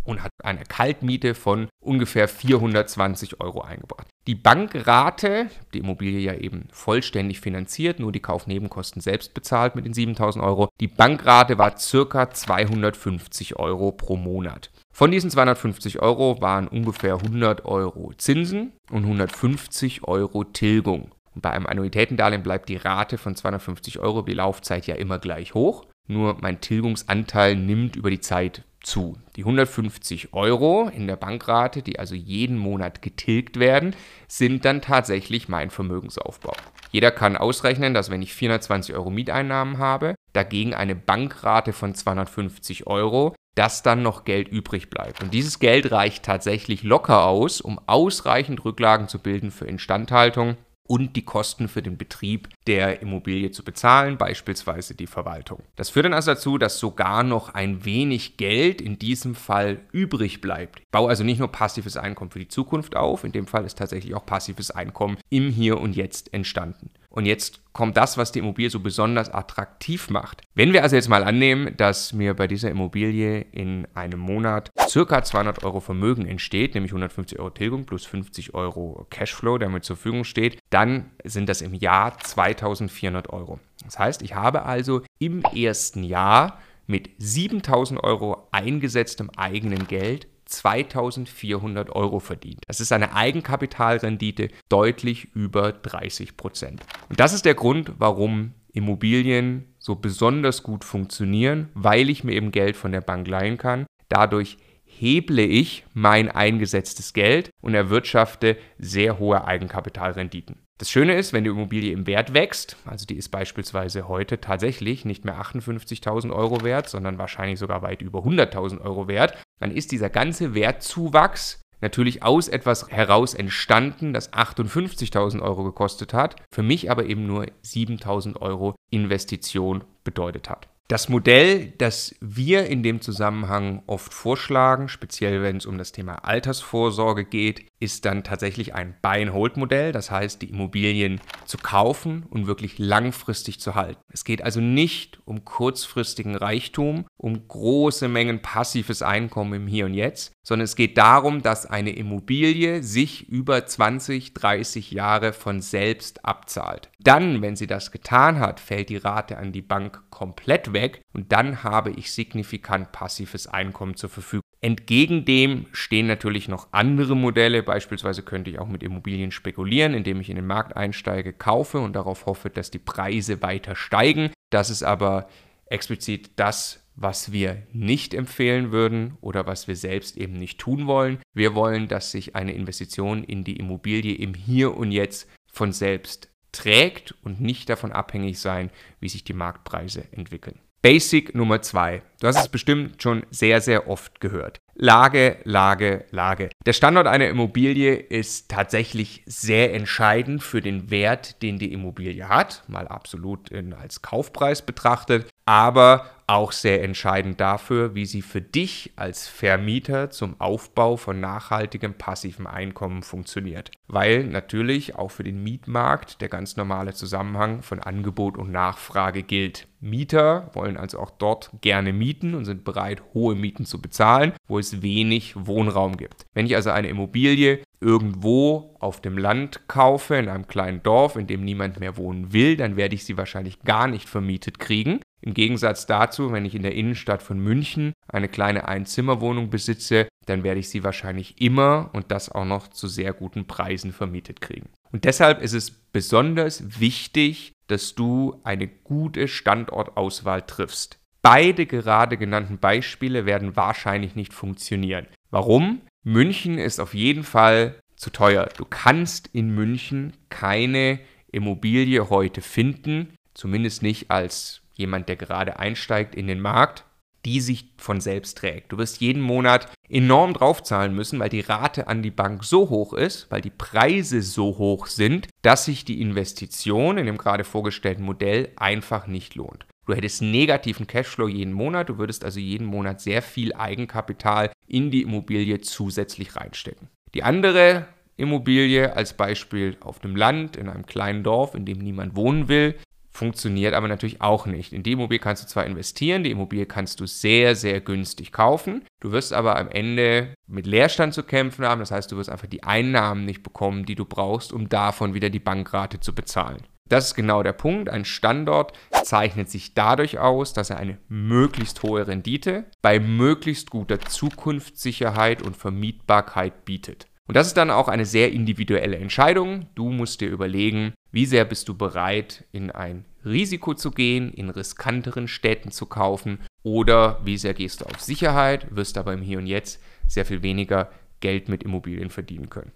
und 0.05 0.23
hat 0.23 0.31
eine 0.43 0.63
Kaltmiete 0.63 1.35
von 1.35 1.67
ungefähr 1.79 2.27
420 2.27 3.41
Euro 3.41 3.61
eingebracht. 3.61 4.07
Die 4.27 4.35
Bankrate, 4.35 5.49
die 5.73 5.79
Immobilie 5.79 6.19
ja 6.19 6.33
eben 6.33 6.67
vollständig 6.71 7.41
finanziert, 7.41 7.99
nur 7.99 8.11
die 8.11 8.21
Kaufnebenkosten 8.21 9.01
selbst 9.01 9.33
bezahlt 9.33 9.75
mit 9.75 9.85
den 9.85 9.93
7000 9.93 10.43
Euro, 10.43 10.69
die 10.79 10.87
Bankrate 10.87 11.57
war 11.57 11.77
circa 11.77 12.29
250 12.29 13.57
Euro 13.57 13.91
pro 13.91 14.15
Monat. 14.15 14.71
Von 14.91 15.11
diesen 15.11 15.29
250 15.29 16.01
Euro 16.01 16.41
waren 16.41 16.67
ungefähr 16.67 17.15
100 17.15 17.65
Euro 17.65 18.13
Zinsen 18.17 18.71
und 18.89 19.03
150 19.03 20.07
Euro 20.07 20.43
Tilgung. 20.45 21.11
Und 21.35 21.41
bei 21.41 21.51
einem 21.51 21.65
Annuitätendarlehen 21.65 22.43
bleibt 22.43 22.69
die 22.69 22.77
Rate 22.77 23.17
von 23.17 23.35
250 23.35 23.99
Euro 23.99 24.21
die 24.21 24.33
Laufzeit 24.33 24.87
ja 24.87 24.95
immer 24.95 25.19
gleich 25.19 25.53
hoch. 25.53 25.85
Nur 26.07 26.37
mein 26.39 26.61
Tilgungsanteil 26.61 27.55
nimmt 27.55 27.95
über 27.95 28.09
die 28.09 28.21
Zeit 28.21 28.63
zu. 28.85 29.17
Die 29.35 29.41
150 29.41 30.33
Euro 30.33 30.89
in 30.89 31.07
der 31.07 31.15
Bankrate, 31.15 31.81
die 31.81 31.99
also 31.99 32.15
jeden 32.15 32.57
Monat 32.57 33.01
getilgt 33.01 33.59
werden, 33.59 33.95
sind 34.27 34.65
dann 34.65 34.81
tatsächlich 34.81 35.49
mein 35.49 35.69
Vermögensaufbau. 35.69 36.53
Jeder 36.91 37.11
kann 37.11 37.35
ausrechnen, 37.35 37.93
dass 37.93 38.09
wenn 38.09 38.21
ich 38.21 38.33
420 38.33 38.95
Euro 38.95 39.09
Mieteinnahmen 39.09 39.77
habe, 39.77 40.15
dagegen 40.33 40.73
eine 40.73 40.95
Bankrate 40.95 41.73
von 41.73 41.93
250 41.93 42.87
Euro, 42.87 43.35
dass 43.55 43.83
dann 43.83 44.03
noch 44.03 44.25
Geld 44.25 44.47
übrig 44.47 44.89
bleibt. 44.89 45.23
Und 45.23 45.33
dieses 45.33 45.59
Geld 45.59 45.91
reicht 45.91 46.23
tatsächlich 46.23 46.83
locker 46.83 47.25
aus, 47.25 47.61
um 47.61 47.79
ausreichend 47.87 48.63
Rücklagen 48.65 49.07
zu 49.07 49.19
bilden 49.19 49.51
für 49.51 49.65
Instandhaltung 49.65 50.57
und 50.87 51.15
die 51.15 51.23
Kosten 51.23 51.67
für 51.67 51.81
den 51.81 51.97
Betrieb 51.97 52.49
der 52.67 53.01
Immobilie 53.01 53.51
zu 53.51 53.63
bezahlen, 53.63 54.17
beispielsweise 54.17 54.95
die 54.95 55.07
Verwaltung. 55.07 55.61
Das 55.75 55.89
führt 55.89 56.05
dann 56.05 56.13
also 56.13 56.31
dazu, 56.31 56.57
dass 56.57 56.79
sogar 56.79 57.23
noch 57.23 57.53
ein 57.53 57.85
wenig 57.85 58.37
Geld 58.37 58.81
in 58.81 58.99
diesem 58.99 59.35
Fall 59.35 59.79
übrig 59.91 60.41
bleibt. 60.41 60.79
Ich 60.79 60.91
baue 60.91 61.09
also 61.09 61.23
nicht 61.23 61.39
nur 61.39 61.51
passives 61.51 61.97
Einkommen 61.97 62.31
für 62.31 62.39
die 62.39 62.47
Zukunft 62.47 62.95
auf, 62.95 63.23
in 63.23 63.31
dem 63.31 63.47
Fall 63.47 63.65
ist 63.65 63.77
tatsächlich 63.77 64.15
auch 64.15 64.25
passives 64.25 64.71
Einkommen 64.71 65.17
im 65.29 65.49
Hier 65.49 65.79
und 65.79 65.95
Jetzt 65.95 66.33
entstanden. 66.33 66.89
Und 67.15 67.25
jetzt 67.25 67.61
kommt 67.71 67.95
das, 67.95 68.17
was 68.17 68.33
die 68.33 68.39
Immobilie 68.39 68.69
so 68.69 68.81
besonders 68.81 69.33
attraktiv 69.33 70.09
macht. 70.09 70.41
Wenn 70.53 70.73
wir 70.73 70.83
also 70.83 70.97
jetzt 70.97 71.07
mal 71.07 71.23
annehmen, 71.23 71.75
dass 71.77 72.11
mir 72.11 72.33
bei 72.33 72.45
dieser 72.45 72.69
Immobilie 72.69 73.39
in 73.39 73.87
einem 73.95 74.19
Monat 74.19 74.69
circa 74.87 75.23
200 75.23 75.63
Euro 75.63 75.79
Vermögen 75.79 76.27
entsteht, 76.27 76.75
nämlich 76.75 76.91
150 76.91 77.39
Euro 77.39 77.49
Tilgung 77.51 77.85
plus 77.85 78.05
50 78.05 78.53
Euro 78.53 79.07
Cashflow, 79.09 79.57
der 79.57 79.69
mir 79.69 79.79
zur 79.79 79.95
Verfügung 79.95 80.25
steht, 80.25 80.59
dann 80.69 81.09
sind 81.23 81.47
das 81.47 81.61
im 81.61 81.73
Jahr 81.73 82.19
2400 82.19 83.29
Euro. 83.29 83.59
Das 83.85 83.97
heißt, 83.97 84.21
ich 84.21 84.35
habe 84.35 84.63
also 84.63 85.01
im 85.17 85.41
ersten 85.41 86.03
Jahr 86.03 86.59
mit 86.85 87.09
7000 87.17 88.03
Euro 88.03 88.49
eingesetztem 88.51 89.29
eigenen 89.37 89.87
Geld 89.87 90.27
2400 90.45 91.89
Euro 91.89 92.19
verdient. 92.19 92.63
Das 92.67 92.79
ist 92.79 92.91
eine 92.91 93.13
Eigenkapitalrendite 93.13 94.49
deutlich 94.69 95.33
über 95.35 95.71
30 95.71 96.37
Prozent. 96.37 96.81
Und 97.09 97.19
das 97.19 97.33
ist 97.33 97.45
der 97.45 97.55
Grund, 97.55 97.93
warum 97.97 98.53
Immobilien 98.73 99.73
so 99.79 99.95
besonders 99.95 100.63
gut 100.63 100.83
funktionieren, 100.83 101.69
weil 101.73 102.09
ich 102.09 102.23
mir 102.23 102.33
eben 102.33 102.51
Geld 102.51 102.75
von 102.75 102.91
der 102.91 103.01
Bank 103.01 103.27
leihen 103.27 103.57
kann. 103.57 103.85
Dadurch 104.09 104.57
heble 104.83 105.43
ich 105.43 105.85
mein 105.93 106.29
eingesetztes 106.29 107.13
Geld 107.13 107.49
und 107.61 107.73
erwirtschafte 107.73 108.57
sehr 108.77 109.19
hohe 109.19 109.45
Eigenkapitalrenditen. 109.45 110.65
Das 110.77 110.91
Schöne 110.91 111.15
ist, 111.15 111.31
wenn 111.31 111.45
die 111.45 111.51
Immobilie 111.51 111.93
im 111.93 112.05
Wert 112.05 112.33
wächst, 112.33 112.75
also 112.85 113.05
die 113.05 113.15
ist 113.15 113.29
beispielsweise 113.29 114.09
heute 114.09 114.41
tatsächlich 114.41 115.05
nicht 115.05 115.23
mehr 115.23 115.39
58.000 115.39 116.33
Euro 116.33 116.63
wert, 116.63 116.89
sondern 116.89 117.17
wahrscheinlich 117.17 117.59
sogar 117.59 117.81
weit 117.81 118.01
über 118.01 118.19
100.000 118.19 118.81
Euro 118.81 119.07
wert, 119.07 119.37
dann 119.59 119.71
ist 119.71 119.91
dieser 119.91 120.09
ganze 120.09 120.53
Wertzuwachs 120.53 121.61
natürlich 121.81 122.23
aus 122.23 122.47
etwas 122.47 122.89
heraus 122.89 123.33
entstanden, 123.33 124.13
das 124.13 124.33
58.000 124.33 125.41
Euro 125.41 125.63
gekostet 125.63 126.13
hat, 126.13 126.35
für 126.51 126.63
mich 126.63 126.89
aber 126.89 127.05
eben 127.05 127.27
nur 127.27 127.45
7.000 127.63 128.41
Euro 128.41 128.75
Investition 128.89 129.83
bedeutet 130.03 130.49
hat. 130.49 130.67
Das 130.87 131.09
Modell, 131.09 131.73
das 131.79 132.13
wir 132.21 132.67
in 132.67 132.83
dem 132.83 133.01
Zusammenhang 133.01 133.81
oft 133.87 134.13
vorschlagen, 134.13 134.87
speziell 134.87 135.41
wenn 135.41 135.57
es 135.57 135.65
um 135.65 135.79
das 135.79 135.91
Thema 135.91 136.23
Altersvorsorge 136.25 137.25
geht, 137.25 137.65
ist 137.79 138.05
dann 138.05 138.23
tatsächlich 138.23 138.75
ein 138.75 138.95
Buy-and-Hold-Modell, 139.01 139.91
das 139.91 140.11
heißt, 140.11 140.43
die 140.43 140.49
Immobilien 140.51 141.21
zu 141.45 141.57
kaufen 141.57 142.23
und 142.29 142.45
wirklich 142.45 142.77
langfristig 142.77 143.59
zu 143.59 143.73
halten. 143.73 143.99
Es 144.13 144.25
geht 144.25 144.43
also 144.43 144.61
nicht 144.61 145.19
um 145.25 145.43
kurzfristigen 145.43 146.35
Reichtum, 146.35 147.05
um 147.17 147.47
große 147.47 148.07
Mengen 148.07 148.41
passives 148.41 149.01
Einkommen 149.01 149.53
im 149.53 149.67
Hier 149.67 149.85
und 149.85 149.93
Jetzt, 149.93 150.33
sondern 150.43 150.65
es 150.65 150.75
geht 150.75 150.97
darum, 150.97 151.41
dass 151.41 151.65
eine 151.65 151.95
Immobilie 151.95 152.83
sich 152.83 153.29
über 153.29 153.65
20, 153.65 154.33
30 154.33 154.91
Jahre 154.91 155.33
von 155.33 155.61
selbst 155.61 156.25
abzahlt. 156.25 156.89
Dann, 156.99 157.41
wenn 157.41 157.55
sie 157.55 157.67
das 157.67 157.91
getan 157.91 158.39
hat, 158.39 158.59
fällt 158.59 158.89
die 158.89 158.97
Rate 158.97 159.37
an 159.37 159.51
die 159.51 159.61
Bank 159.61 160.03
komplett 160.09 160.73
weg 160.73 161.01
und 161.13 161.31
dann 161.31 161.63
habe 161.63 161.91
ich 161.91 162.11
signifikant 162.11 162.91
passives 162.91 163.47
Einkommen 163.47 163.95
zur 163.95 164.09
Verfügung. 164.09 164.41
Entgegen 164.61 165.25
dem 165.25 165.67
stehen 165.73 166.07
natürlich 166.07 166.47
noch 166.47 166.69
andere 166.71 167.15
Modelle. 167.15 167.61
Beispielsweise 167.61 168.23
könnte 168.23 168.49
ich 168.49 168.57
auch 168.57 168.67
mit 168.67 168.81
Immobilien 168.81 169.31
spekulieren, 169.31 169.93
indem 169.93 170.19
ich 170.21 170.29
in 170.29 170.37
den 170.37 170.47
Markt 170.47 170.75
einsteige, 170.75 171.33
kaufe 171.33 171.79
und 171.79 171.93
darauf 171.93 172.25
hoffe, 172.25 172.49
dass 172.49 172.71
die 172.71 172.79
Preise 172.79 173.43
weiter 173.43 173.75
steigen. 173.75 174.31
Das 174.49 174.71
ist 174.71 174.81
aber 174.81 175.27
explizit 175.67 176.31
das, 176.37 176.84
was 176.95 177.31
wir 177.31 177.63
nicht 177.73 178.13
empfehlen 178.13 178.71
würden 178.71 179.17
oder 179.21 179.45
was 179.45 179.67
wir 179.67 179.75
selbst 179.75 180.17
eben 180.17 180.33
nicht 180.33 180.59
tun 180.59 180.87
wollen. 180.87 181.19
Wir 181.33 181.55
wollen, 181.55 181.87
dass 181.87 182.11
sich 182.11 182.35
eine 182.35 182.53
Investition 182.53 183.23
in 183.23 183.43
die 183.43 183.57
Immobilie 183.57 184.15
im 184.15 184.33
Hier 184.33 184.75
und 184.75 184.91
Jetzt 184.91 185.29
von 185.51 185.71
selbst 185.71 186.29
trägt 186.51 187.13
und 187.23 187.41
nicht 187.41 187.69
davon 187.69 187.91
abhängig 187.91 188.39
sein, 188.39 188.69
wie 188.99 189.09
sich 189.09 189.23
die 189.23 189.33
Marktpreise 189.33 190.05
entwickeln. 190.11 190.59
Basic 190.81 191.33
Nummer 191.33 191.61
zwei. 191.61 192.03
Du 192.21 192.27
hast 192.27 192.39
es 192.39 192.47
bestimmt 192.47 193.01
schon 193.01 193.25
sehr, 193.31 193.59
sehr 193.59 193.89
oft 193.89 194.21
gehört. 194.21 194.59
Lage, 194.77 195.37
Lage, 195.45 196.03
Lage. 196.11 196.49
Der 196.65 196.73
Standort 196.73 197.07
einer 197.07 197.29
Immobilie 197.29 197.95
ist 197.95 198.51
tatsächlich 198.51 199.23
sehr 199.25 199.73
entscheidend 199.73 200.43
für 200.43 200.61
den 200.61 200.91
Wert, 200.91 201.41
den 201.41 201.57
die 201.57 201.71
Immobilie 201.71 202.27
hat, 202.27 202.63
mal 202.67 202.87
absolut 202.89 203.49
in, 203.49 203.73
als 203.73 204.01
Kaufpreis 204.01 204.61
betrachtet, 204.61 205.27
aber 205.45 206.09
auch 206.27 206.51
sehr 206.51 206.83
entscheidend 206.83 207.39
dafür, 207.39 207.93
wie 207.93 208.05
sie 208.05 208.23
für 208.23 208.41
dich 208.41 208.91
als 208.95 209.27
Vermieter 209.27 210.09
zum 210.09 210.39
Aufbau 210.41 210.97
von 210.97 211.19
nachhaltigem 211.19 211.93
passivem 211.93 212.47
Einkommen 212.47 213.03
funktioniert. 213.03 213.69
Weil 213.87 214.23
natürlich 214.23 214.95
auch 214.95 215.11
für 215.11 215.23
den 215.23 215.43
Mietmarkt 215.43 216.21
der 216.21 216.29
ganz 216.29 216.57
normale 216.57 216.93
Zusammenhang 216.93 217.61
von 217.61 217.79
Angebot 217.79 218.37
und 218.37 218.51
Nachfrage 218.51 219.21
gilt. 219.21 219.67
Mieter 219.79 220.49
wollen 220.53 220.77
also 220.77 220.99
auch 220.99 221.11
dort 221.11 221.51
gerne 221.61 221.93
mieten 221.93 222.33
und 222.33 222.45
sind 222.45 222.63
bereit, 222.63 223.03
hohe 223.13 223.35
Mieten 223.35 223.65
zu 223.65 223.79
bezahlen, 223.79 224.33
wo 224.47 224.57
es 224.65 224.81
wenig 224.81 225.35
Wohnraum 225.35 225.97
gibt. 225.97 226.25
Wenn 226.33 226.45
ich 226.45 226.55
also 226.55 226.71
eine 226.71 226.89
Immobilie 226.89 227.59
irgendwo 227.79 228.75
auf 228.79 229.01
dem 229.01 229.17
Land 229.17 229.67
kaufe, 229.67 230.15
in 230.15 230.29
einem 230.29 230.47
kleinen 230.47 230.81
Dorf, 230.81 231.15
in 231.15 231.27
dem 231.27 231.43
niemand 231.43 231.79
mehr 231.79 231.97
wohnen 231.97 232.33
will, 232.33 232.57
dann 232.57 232.77
werde 232.77 232.95
ich 232.95 233.05
sie 233.05 233.17
wahrscheinlich 233.17 233.61
gar 233.61 233.87
nicht 233.87 234.09
vermietet 234.09 234.59
kriegen. 234.59 235.01
Im 235.21 235.33
Gegensatz 235.33 235.85
dazu, 235.85 236.31
wenn 236.31 236.45
ich 236.45 236.55
in 236.55 236.63
der 236.63 236.75
Innenstadt 236.75 237.23
von 237.23 237.39
München 237.39 237.93
eine 238.07 238.27
kleine 238.27 238.67
Einzimmerwohnung 238.67 239.49
besitze, 239.49 240.07
dann 240.25 240.43
werde 240.43 240.59
ich 240.59 240.69
sie 240.69 240.83
wahrscheinlich 240.83 241.41
immer 241.41 241.89
und 241.93 242.11
das 242.11 242.29
auch 242.29 242.45
noch 242.45 242.67
zu 242.67 242.87
sehr 242.87 243.13
guten 243.13 243.45
Preisen 243.45 243.91
vermietet 243.91 244.41
kriegen. 244.41 244.69
Und 244.91 245.03
deshalb 245.03 245.41
ist 245.41 245.53
es 245.53 245.71
besonders 245.71 246.79
wichtig, 246.79 247.53
dass 247.67 247.95
du 247.95 248.39
eine 248.43 248.67
gute 248.67 249.27
Standortauswahl 249.27 250.43
triffst. 250.43 250.99
Beide 251.25 251.65
gerade 251.65 252.17
genannten 252.17 252.59
Beispiele 252.59 253.25
werden 253.25 253.55
wahrscheinlich 253.55 254.15
nicht 254.15 254.31
funktionieren. 254.31 255.07
Warum? 255.31 255.81
München 256.03 256.59
ist 256.59 256.79
auf 256.79 256.93
jeden 256.93 257.23
Fall 257.23 257.79
zu 257.95 258.11
teuer. 258.11 258.47
Du 258.57 258.63
kannst 258.63 259.31
in 259.33 259.49
München 259.49 260.13
keine 260.29 260.99
Immobilie 261.31 262.11
heute 262.11 262.41
finden, 262.41 263.15
zumindest 263.33 263.81
nicht 263.81 264.11
als 264.11 264.61
jemand, 264.75 265.09
der 265.09 265.15
gerade 265.15 265.57
einsteigt 265.57 266.13
in 266.13 266.27
den 266.27 266.41
Markt, 266.41 266.85
die 267.25 267.41
sich 267.41 267.71
von 267.77 268.01
selbst 268.01 268.37
trägt. 268.37 268.71
Du 268.71 268.77
wirst 268.77 269.01
jeden 269.01 269.23
Monat 269.23 269.73
enorm 269.89 270.31
draufzahlen 270.31 270.93
müssen, 270.93 271.19
weil 271.19 271.29
die 271.29 271.41
Rate 271.41 271.87
an 271.87 272.03
die 272.03 272.11
Bank 272.11 272.43
so 272.43 272.69
hoch 272.69 272.93
ist, 272.93 273.31
weil 273.31 273.41
die 273.41 273.49
Preise 273.49 274.21
so 274.21 274.59
hoch 274.59 274.85
sind, 274.85 275.27
dass 275.41 275.65
sich 275.65 275.85
die 275.85 276.01
Investition 276.01 276.99
in 276.99 277.07
dem 277.07 277.17
gerade 277.17 277.45
vorgestellten 277.45 278.03
Modell 278.03 278.49
einfach 278.57 279.07
nicht 279.07 279.33
lohnt. 279.33 279.65
Du 279.85 279.93
hättest 279.93 280.21
negativen 280.21 280.87
Cashflow 280.87 281.27
jeden 281.27 281.53
Monat, 281.53 281.89
du 281.89 281.97
würdest 281.97 282.25
also 282.25 282.39
jeden 282.39 282.65
Monat 282.65 283.01
sehr 283.01 283.21
viel 283.21 283.53
Eigenkapital 283.53 284.51
in 284.67 284.89
die 284.89 285.03
Immobilie 285.03 285.61
zusätzlich 285.61 286.35
reinstecken. 286.35 286.89
Die 287.13 287.23
andere 287.23 287.87
Immobilie 288.17 288.95
als 288.95 289.13
Beispiel 289.13 289.77
auf 289.81 289.99
dem 289.99 290.15
Land, 290.15 290.57
in 290.57 290.69
einem 290.69 290.85
kleinen 290.85 291.23
Dorf, 291.23 291.53
in 291.53 291.65
dem 291.65 291.79
niemand 291.79 292.15
wohnen 292.15 292.47
will, 292.47 292.75
funktioniert 293.11 293.73
aber 293.73 293.87
natürlich 293.87 294.21
auch 294.21 294.45
nicht. 294.45 294.73
In 294.73 294.83
die 294.83 294.93
Immobilie 294.93 295.19
kannst 295.19 295.43
du 295.43 295.47
zwar 295.47 295.65
investieren, 295.65 296.23
die 296.23 296.31
Immobilie 296.31 296.65
kannst 296.65 296.99
du 296.99 297.05
sehr, 297.05 297.55
sehr 297.55 297.79
günstig 297.79 298.31
kaufen. 298.31 298.83
Du 298.99 299.11
wirst 299.11 299.33
aber 299.33 299.57
am 299.57 299.69
Ende 299.69 300.33
mit 300.47 300.67
Leerstand 300.67 301.13
zu 301.13 301.23
kämpfen 301.23 301.65
haben. 301.65 301.79
Das 301.79 301.91
heißt, 301.91 302.11
du 302.11 302.17
wirst 302.17 302.29
einfach 302.29 302.47
die 302.47 302.63
Einnahmen 302.63 303.25
nicht 303.25 303.43
bekommen, 303.43 303.85
die 303.85 303.95
du 303.95 304.05
brauchst, 304.05 304.51
um 304.51 304.67
davon 304.67 305.13
wieder 305.13 305.29
die 305.29 305.39
Bankrate 305.39 305.99
zu 305.99 306.13
bezahlen. 306.13 306.63
Das 306.87 307.07
ist 307.07 307.15
genau 307.15 307.41
der 307.41 307.53
Punkt. 307.53 307.89
Ein 307.89 308.05
Standort 308.05 308.73
zeichnet 309.03 309.49
sich 309.49 309.73
dadurch 309.73 310.19
aus, 310.19 310.53
dass 310.53 310.69
er 310.69 310.77
eine 310.77 310.99
möglichst 311.09 311.81
hohe 311.81 312.07
Rendite 312.07 312.65
bei 312.83 312.99
möglichst 312.99 313.71
guter 313.71 313.99
Zukunftssicherheit 313.99 315.41
und 315.41 315.57
Vermietbarkeit 315.57 316.63
bietet. 316.63 317.07
Und 317.27 317.35
das 317.35 317.47
ist 317.47 317.57
dann 317.57 317.71
auch 317.71 317.87
eine 317.87 318.05
sehr 318.05 318.31
individuelle 318.31 318.97
Entscheidung. 318.97 319.65
Du 319.73 319.89
musst 319.89 320.21
dir 320.21 320.29
überlegen, 320.29 320.93
wie 321.11 321.25
sehr 321.25 321.43
bist 321.43 321.67
du 321.69 321.75
bereit, 321.75 322.43
in 322.51 322.69
ein 322.69 323.05
Risiko 323.25 323.73
zu 323.73 323.89
gehen, 323.89 324.31
in 324.31 324.51
riskanteren 324.51 325.27
Städten 325.27 325.71
zu 325.71 325.87
kaufen 325.87 326.39
oder 326.61 327.19
wie 327.25 327.37
sehr 327.37 327.55
gehst 327.55 327.81
du 327.81 327.85
auf 327.85 327.99
Sicherheit, 327.99 328.75
wirst 328.75 328.99
aber 328.99 329.13
im 329.13 329.23
Hier 329.23 329.39
und 329.39 329.47
Jetzt 329.47 329.81
sehr 330.07 330.25
viel 330.25 330.43
weniger 330.43 330.91
Geld 331.19 331.49
mit 331.49 331.63
Immobilien 331.63 332.11
verdienen 332.11 332.51
können. 332.51 332.71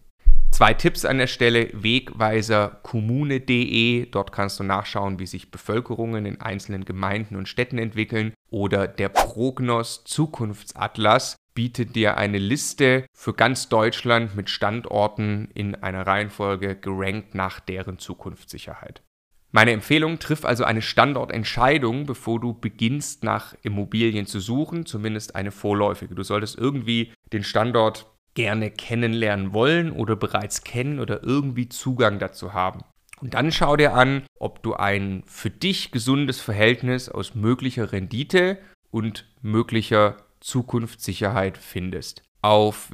Zwei 0.59 0.73
Tipps 0.73 1.05
an 1.05 1.19
der 1.19 1.27
Stelle: 1.27 1.69
Wegweiser 1.71 2.81
kommune.de. 2.83 4.07
Dort 4.07 4.33
kannst 4.33 4.59
du 4.59 4.65
nachschauen, 4.65 5.17
wie 5.17 5.25
sich 5.25 5.51
Bevölkerungen 5.51 6.25
in 6.25 6.41
einzelnen 6.41 6.83
Gemeinden 6.83 7.37
und 7.37 7.47
Städten 7.47 7.77
entwickeln. 7.77 8.33
Oder 8.49 8.89
der 8.89 9.07
Prognos 9.07 10.03
Zukunftsatlas 10.03 11.37
bietet 11.53 11.95
dir 11.95 12.17
eine 12.17 12.39
Liste 12.39 13.05
für 13.13 13.33
ganz 13.33 13.69
Deutschland 13.69 14.35
mit 14.35 14.49
Standorten 14.49 15.47
in 15.53 15.75
einer 15.75 16.05
Reihenfolge 16.05 16.75
gerankt 16.75 17.35
nach 17.35 17.61
deren 17.61 17.97
Zukunftssicherheit. 17.97 19.01
Meine 19.51 19.71
Empfehlung, 19.71 20.19
triff 20.19 20.43
also 20.43 20.65
eine 20.65 20.81
Standortentscheidung, 20.81 22.05
bevor 22.05 22.41
du 22.41 22.53
beginnst 22.53 23.23
nach 23.23 23.55
Immobilien 23.61 24.25
zu 24.25 24.41
suchen, 24.41 24.85
zumindest 24.85 25.35
eine 25.37 25.51
vorläufige. 25.51 26.15
Du 26.15 26.23
solltest 26.23 26.57
irgendwie 26.57 27.13
den 27.31 27.45
Standort 27.45 28.07
gerne 28.39 28.71
kennenlernen 28.71 29.51
wollen 29.51 29.91
oder 29.91 30.15
bereits 30.15 30.63
kennen 30.63 31.01
oder 31.01 31.23
irgendwie 31.23 31.67
Zugang 31.67 32.19
dazu 32.19 32.53
haben. 32.53 32.85
Und 33.19 33.33
dann 33.33 33.51
schau 33.51 33.75
dir 33.75 33.95
an, 33.95 34.23
ob 34.39 34.63
du 34.63 34.75
ein 34.75 35.23
für 35.25 35.49
dich 35.49 35.91
gesundes 35.91 36.39
Verhältnis 36.39 37.09
aus 37.09 37.35
möglicher 37.35 37.91
Rendite 37.91 38.57
und 38.91 39.25
möglicher 39.41 40.15
Zukunftssicherheit 40.39 41.57
findest. 41.57 42.23
Auf 42.41 42.93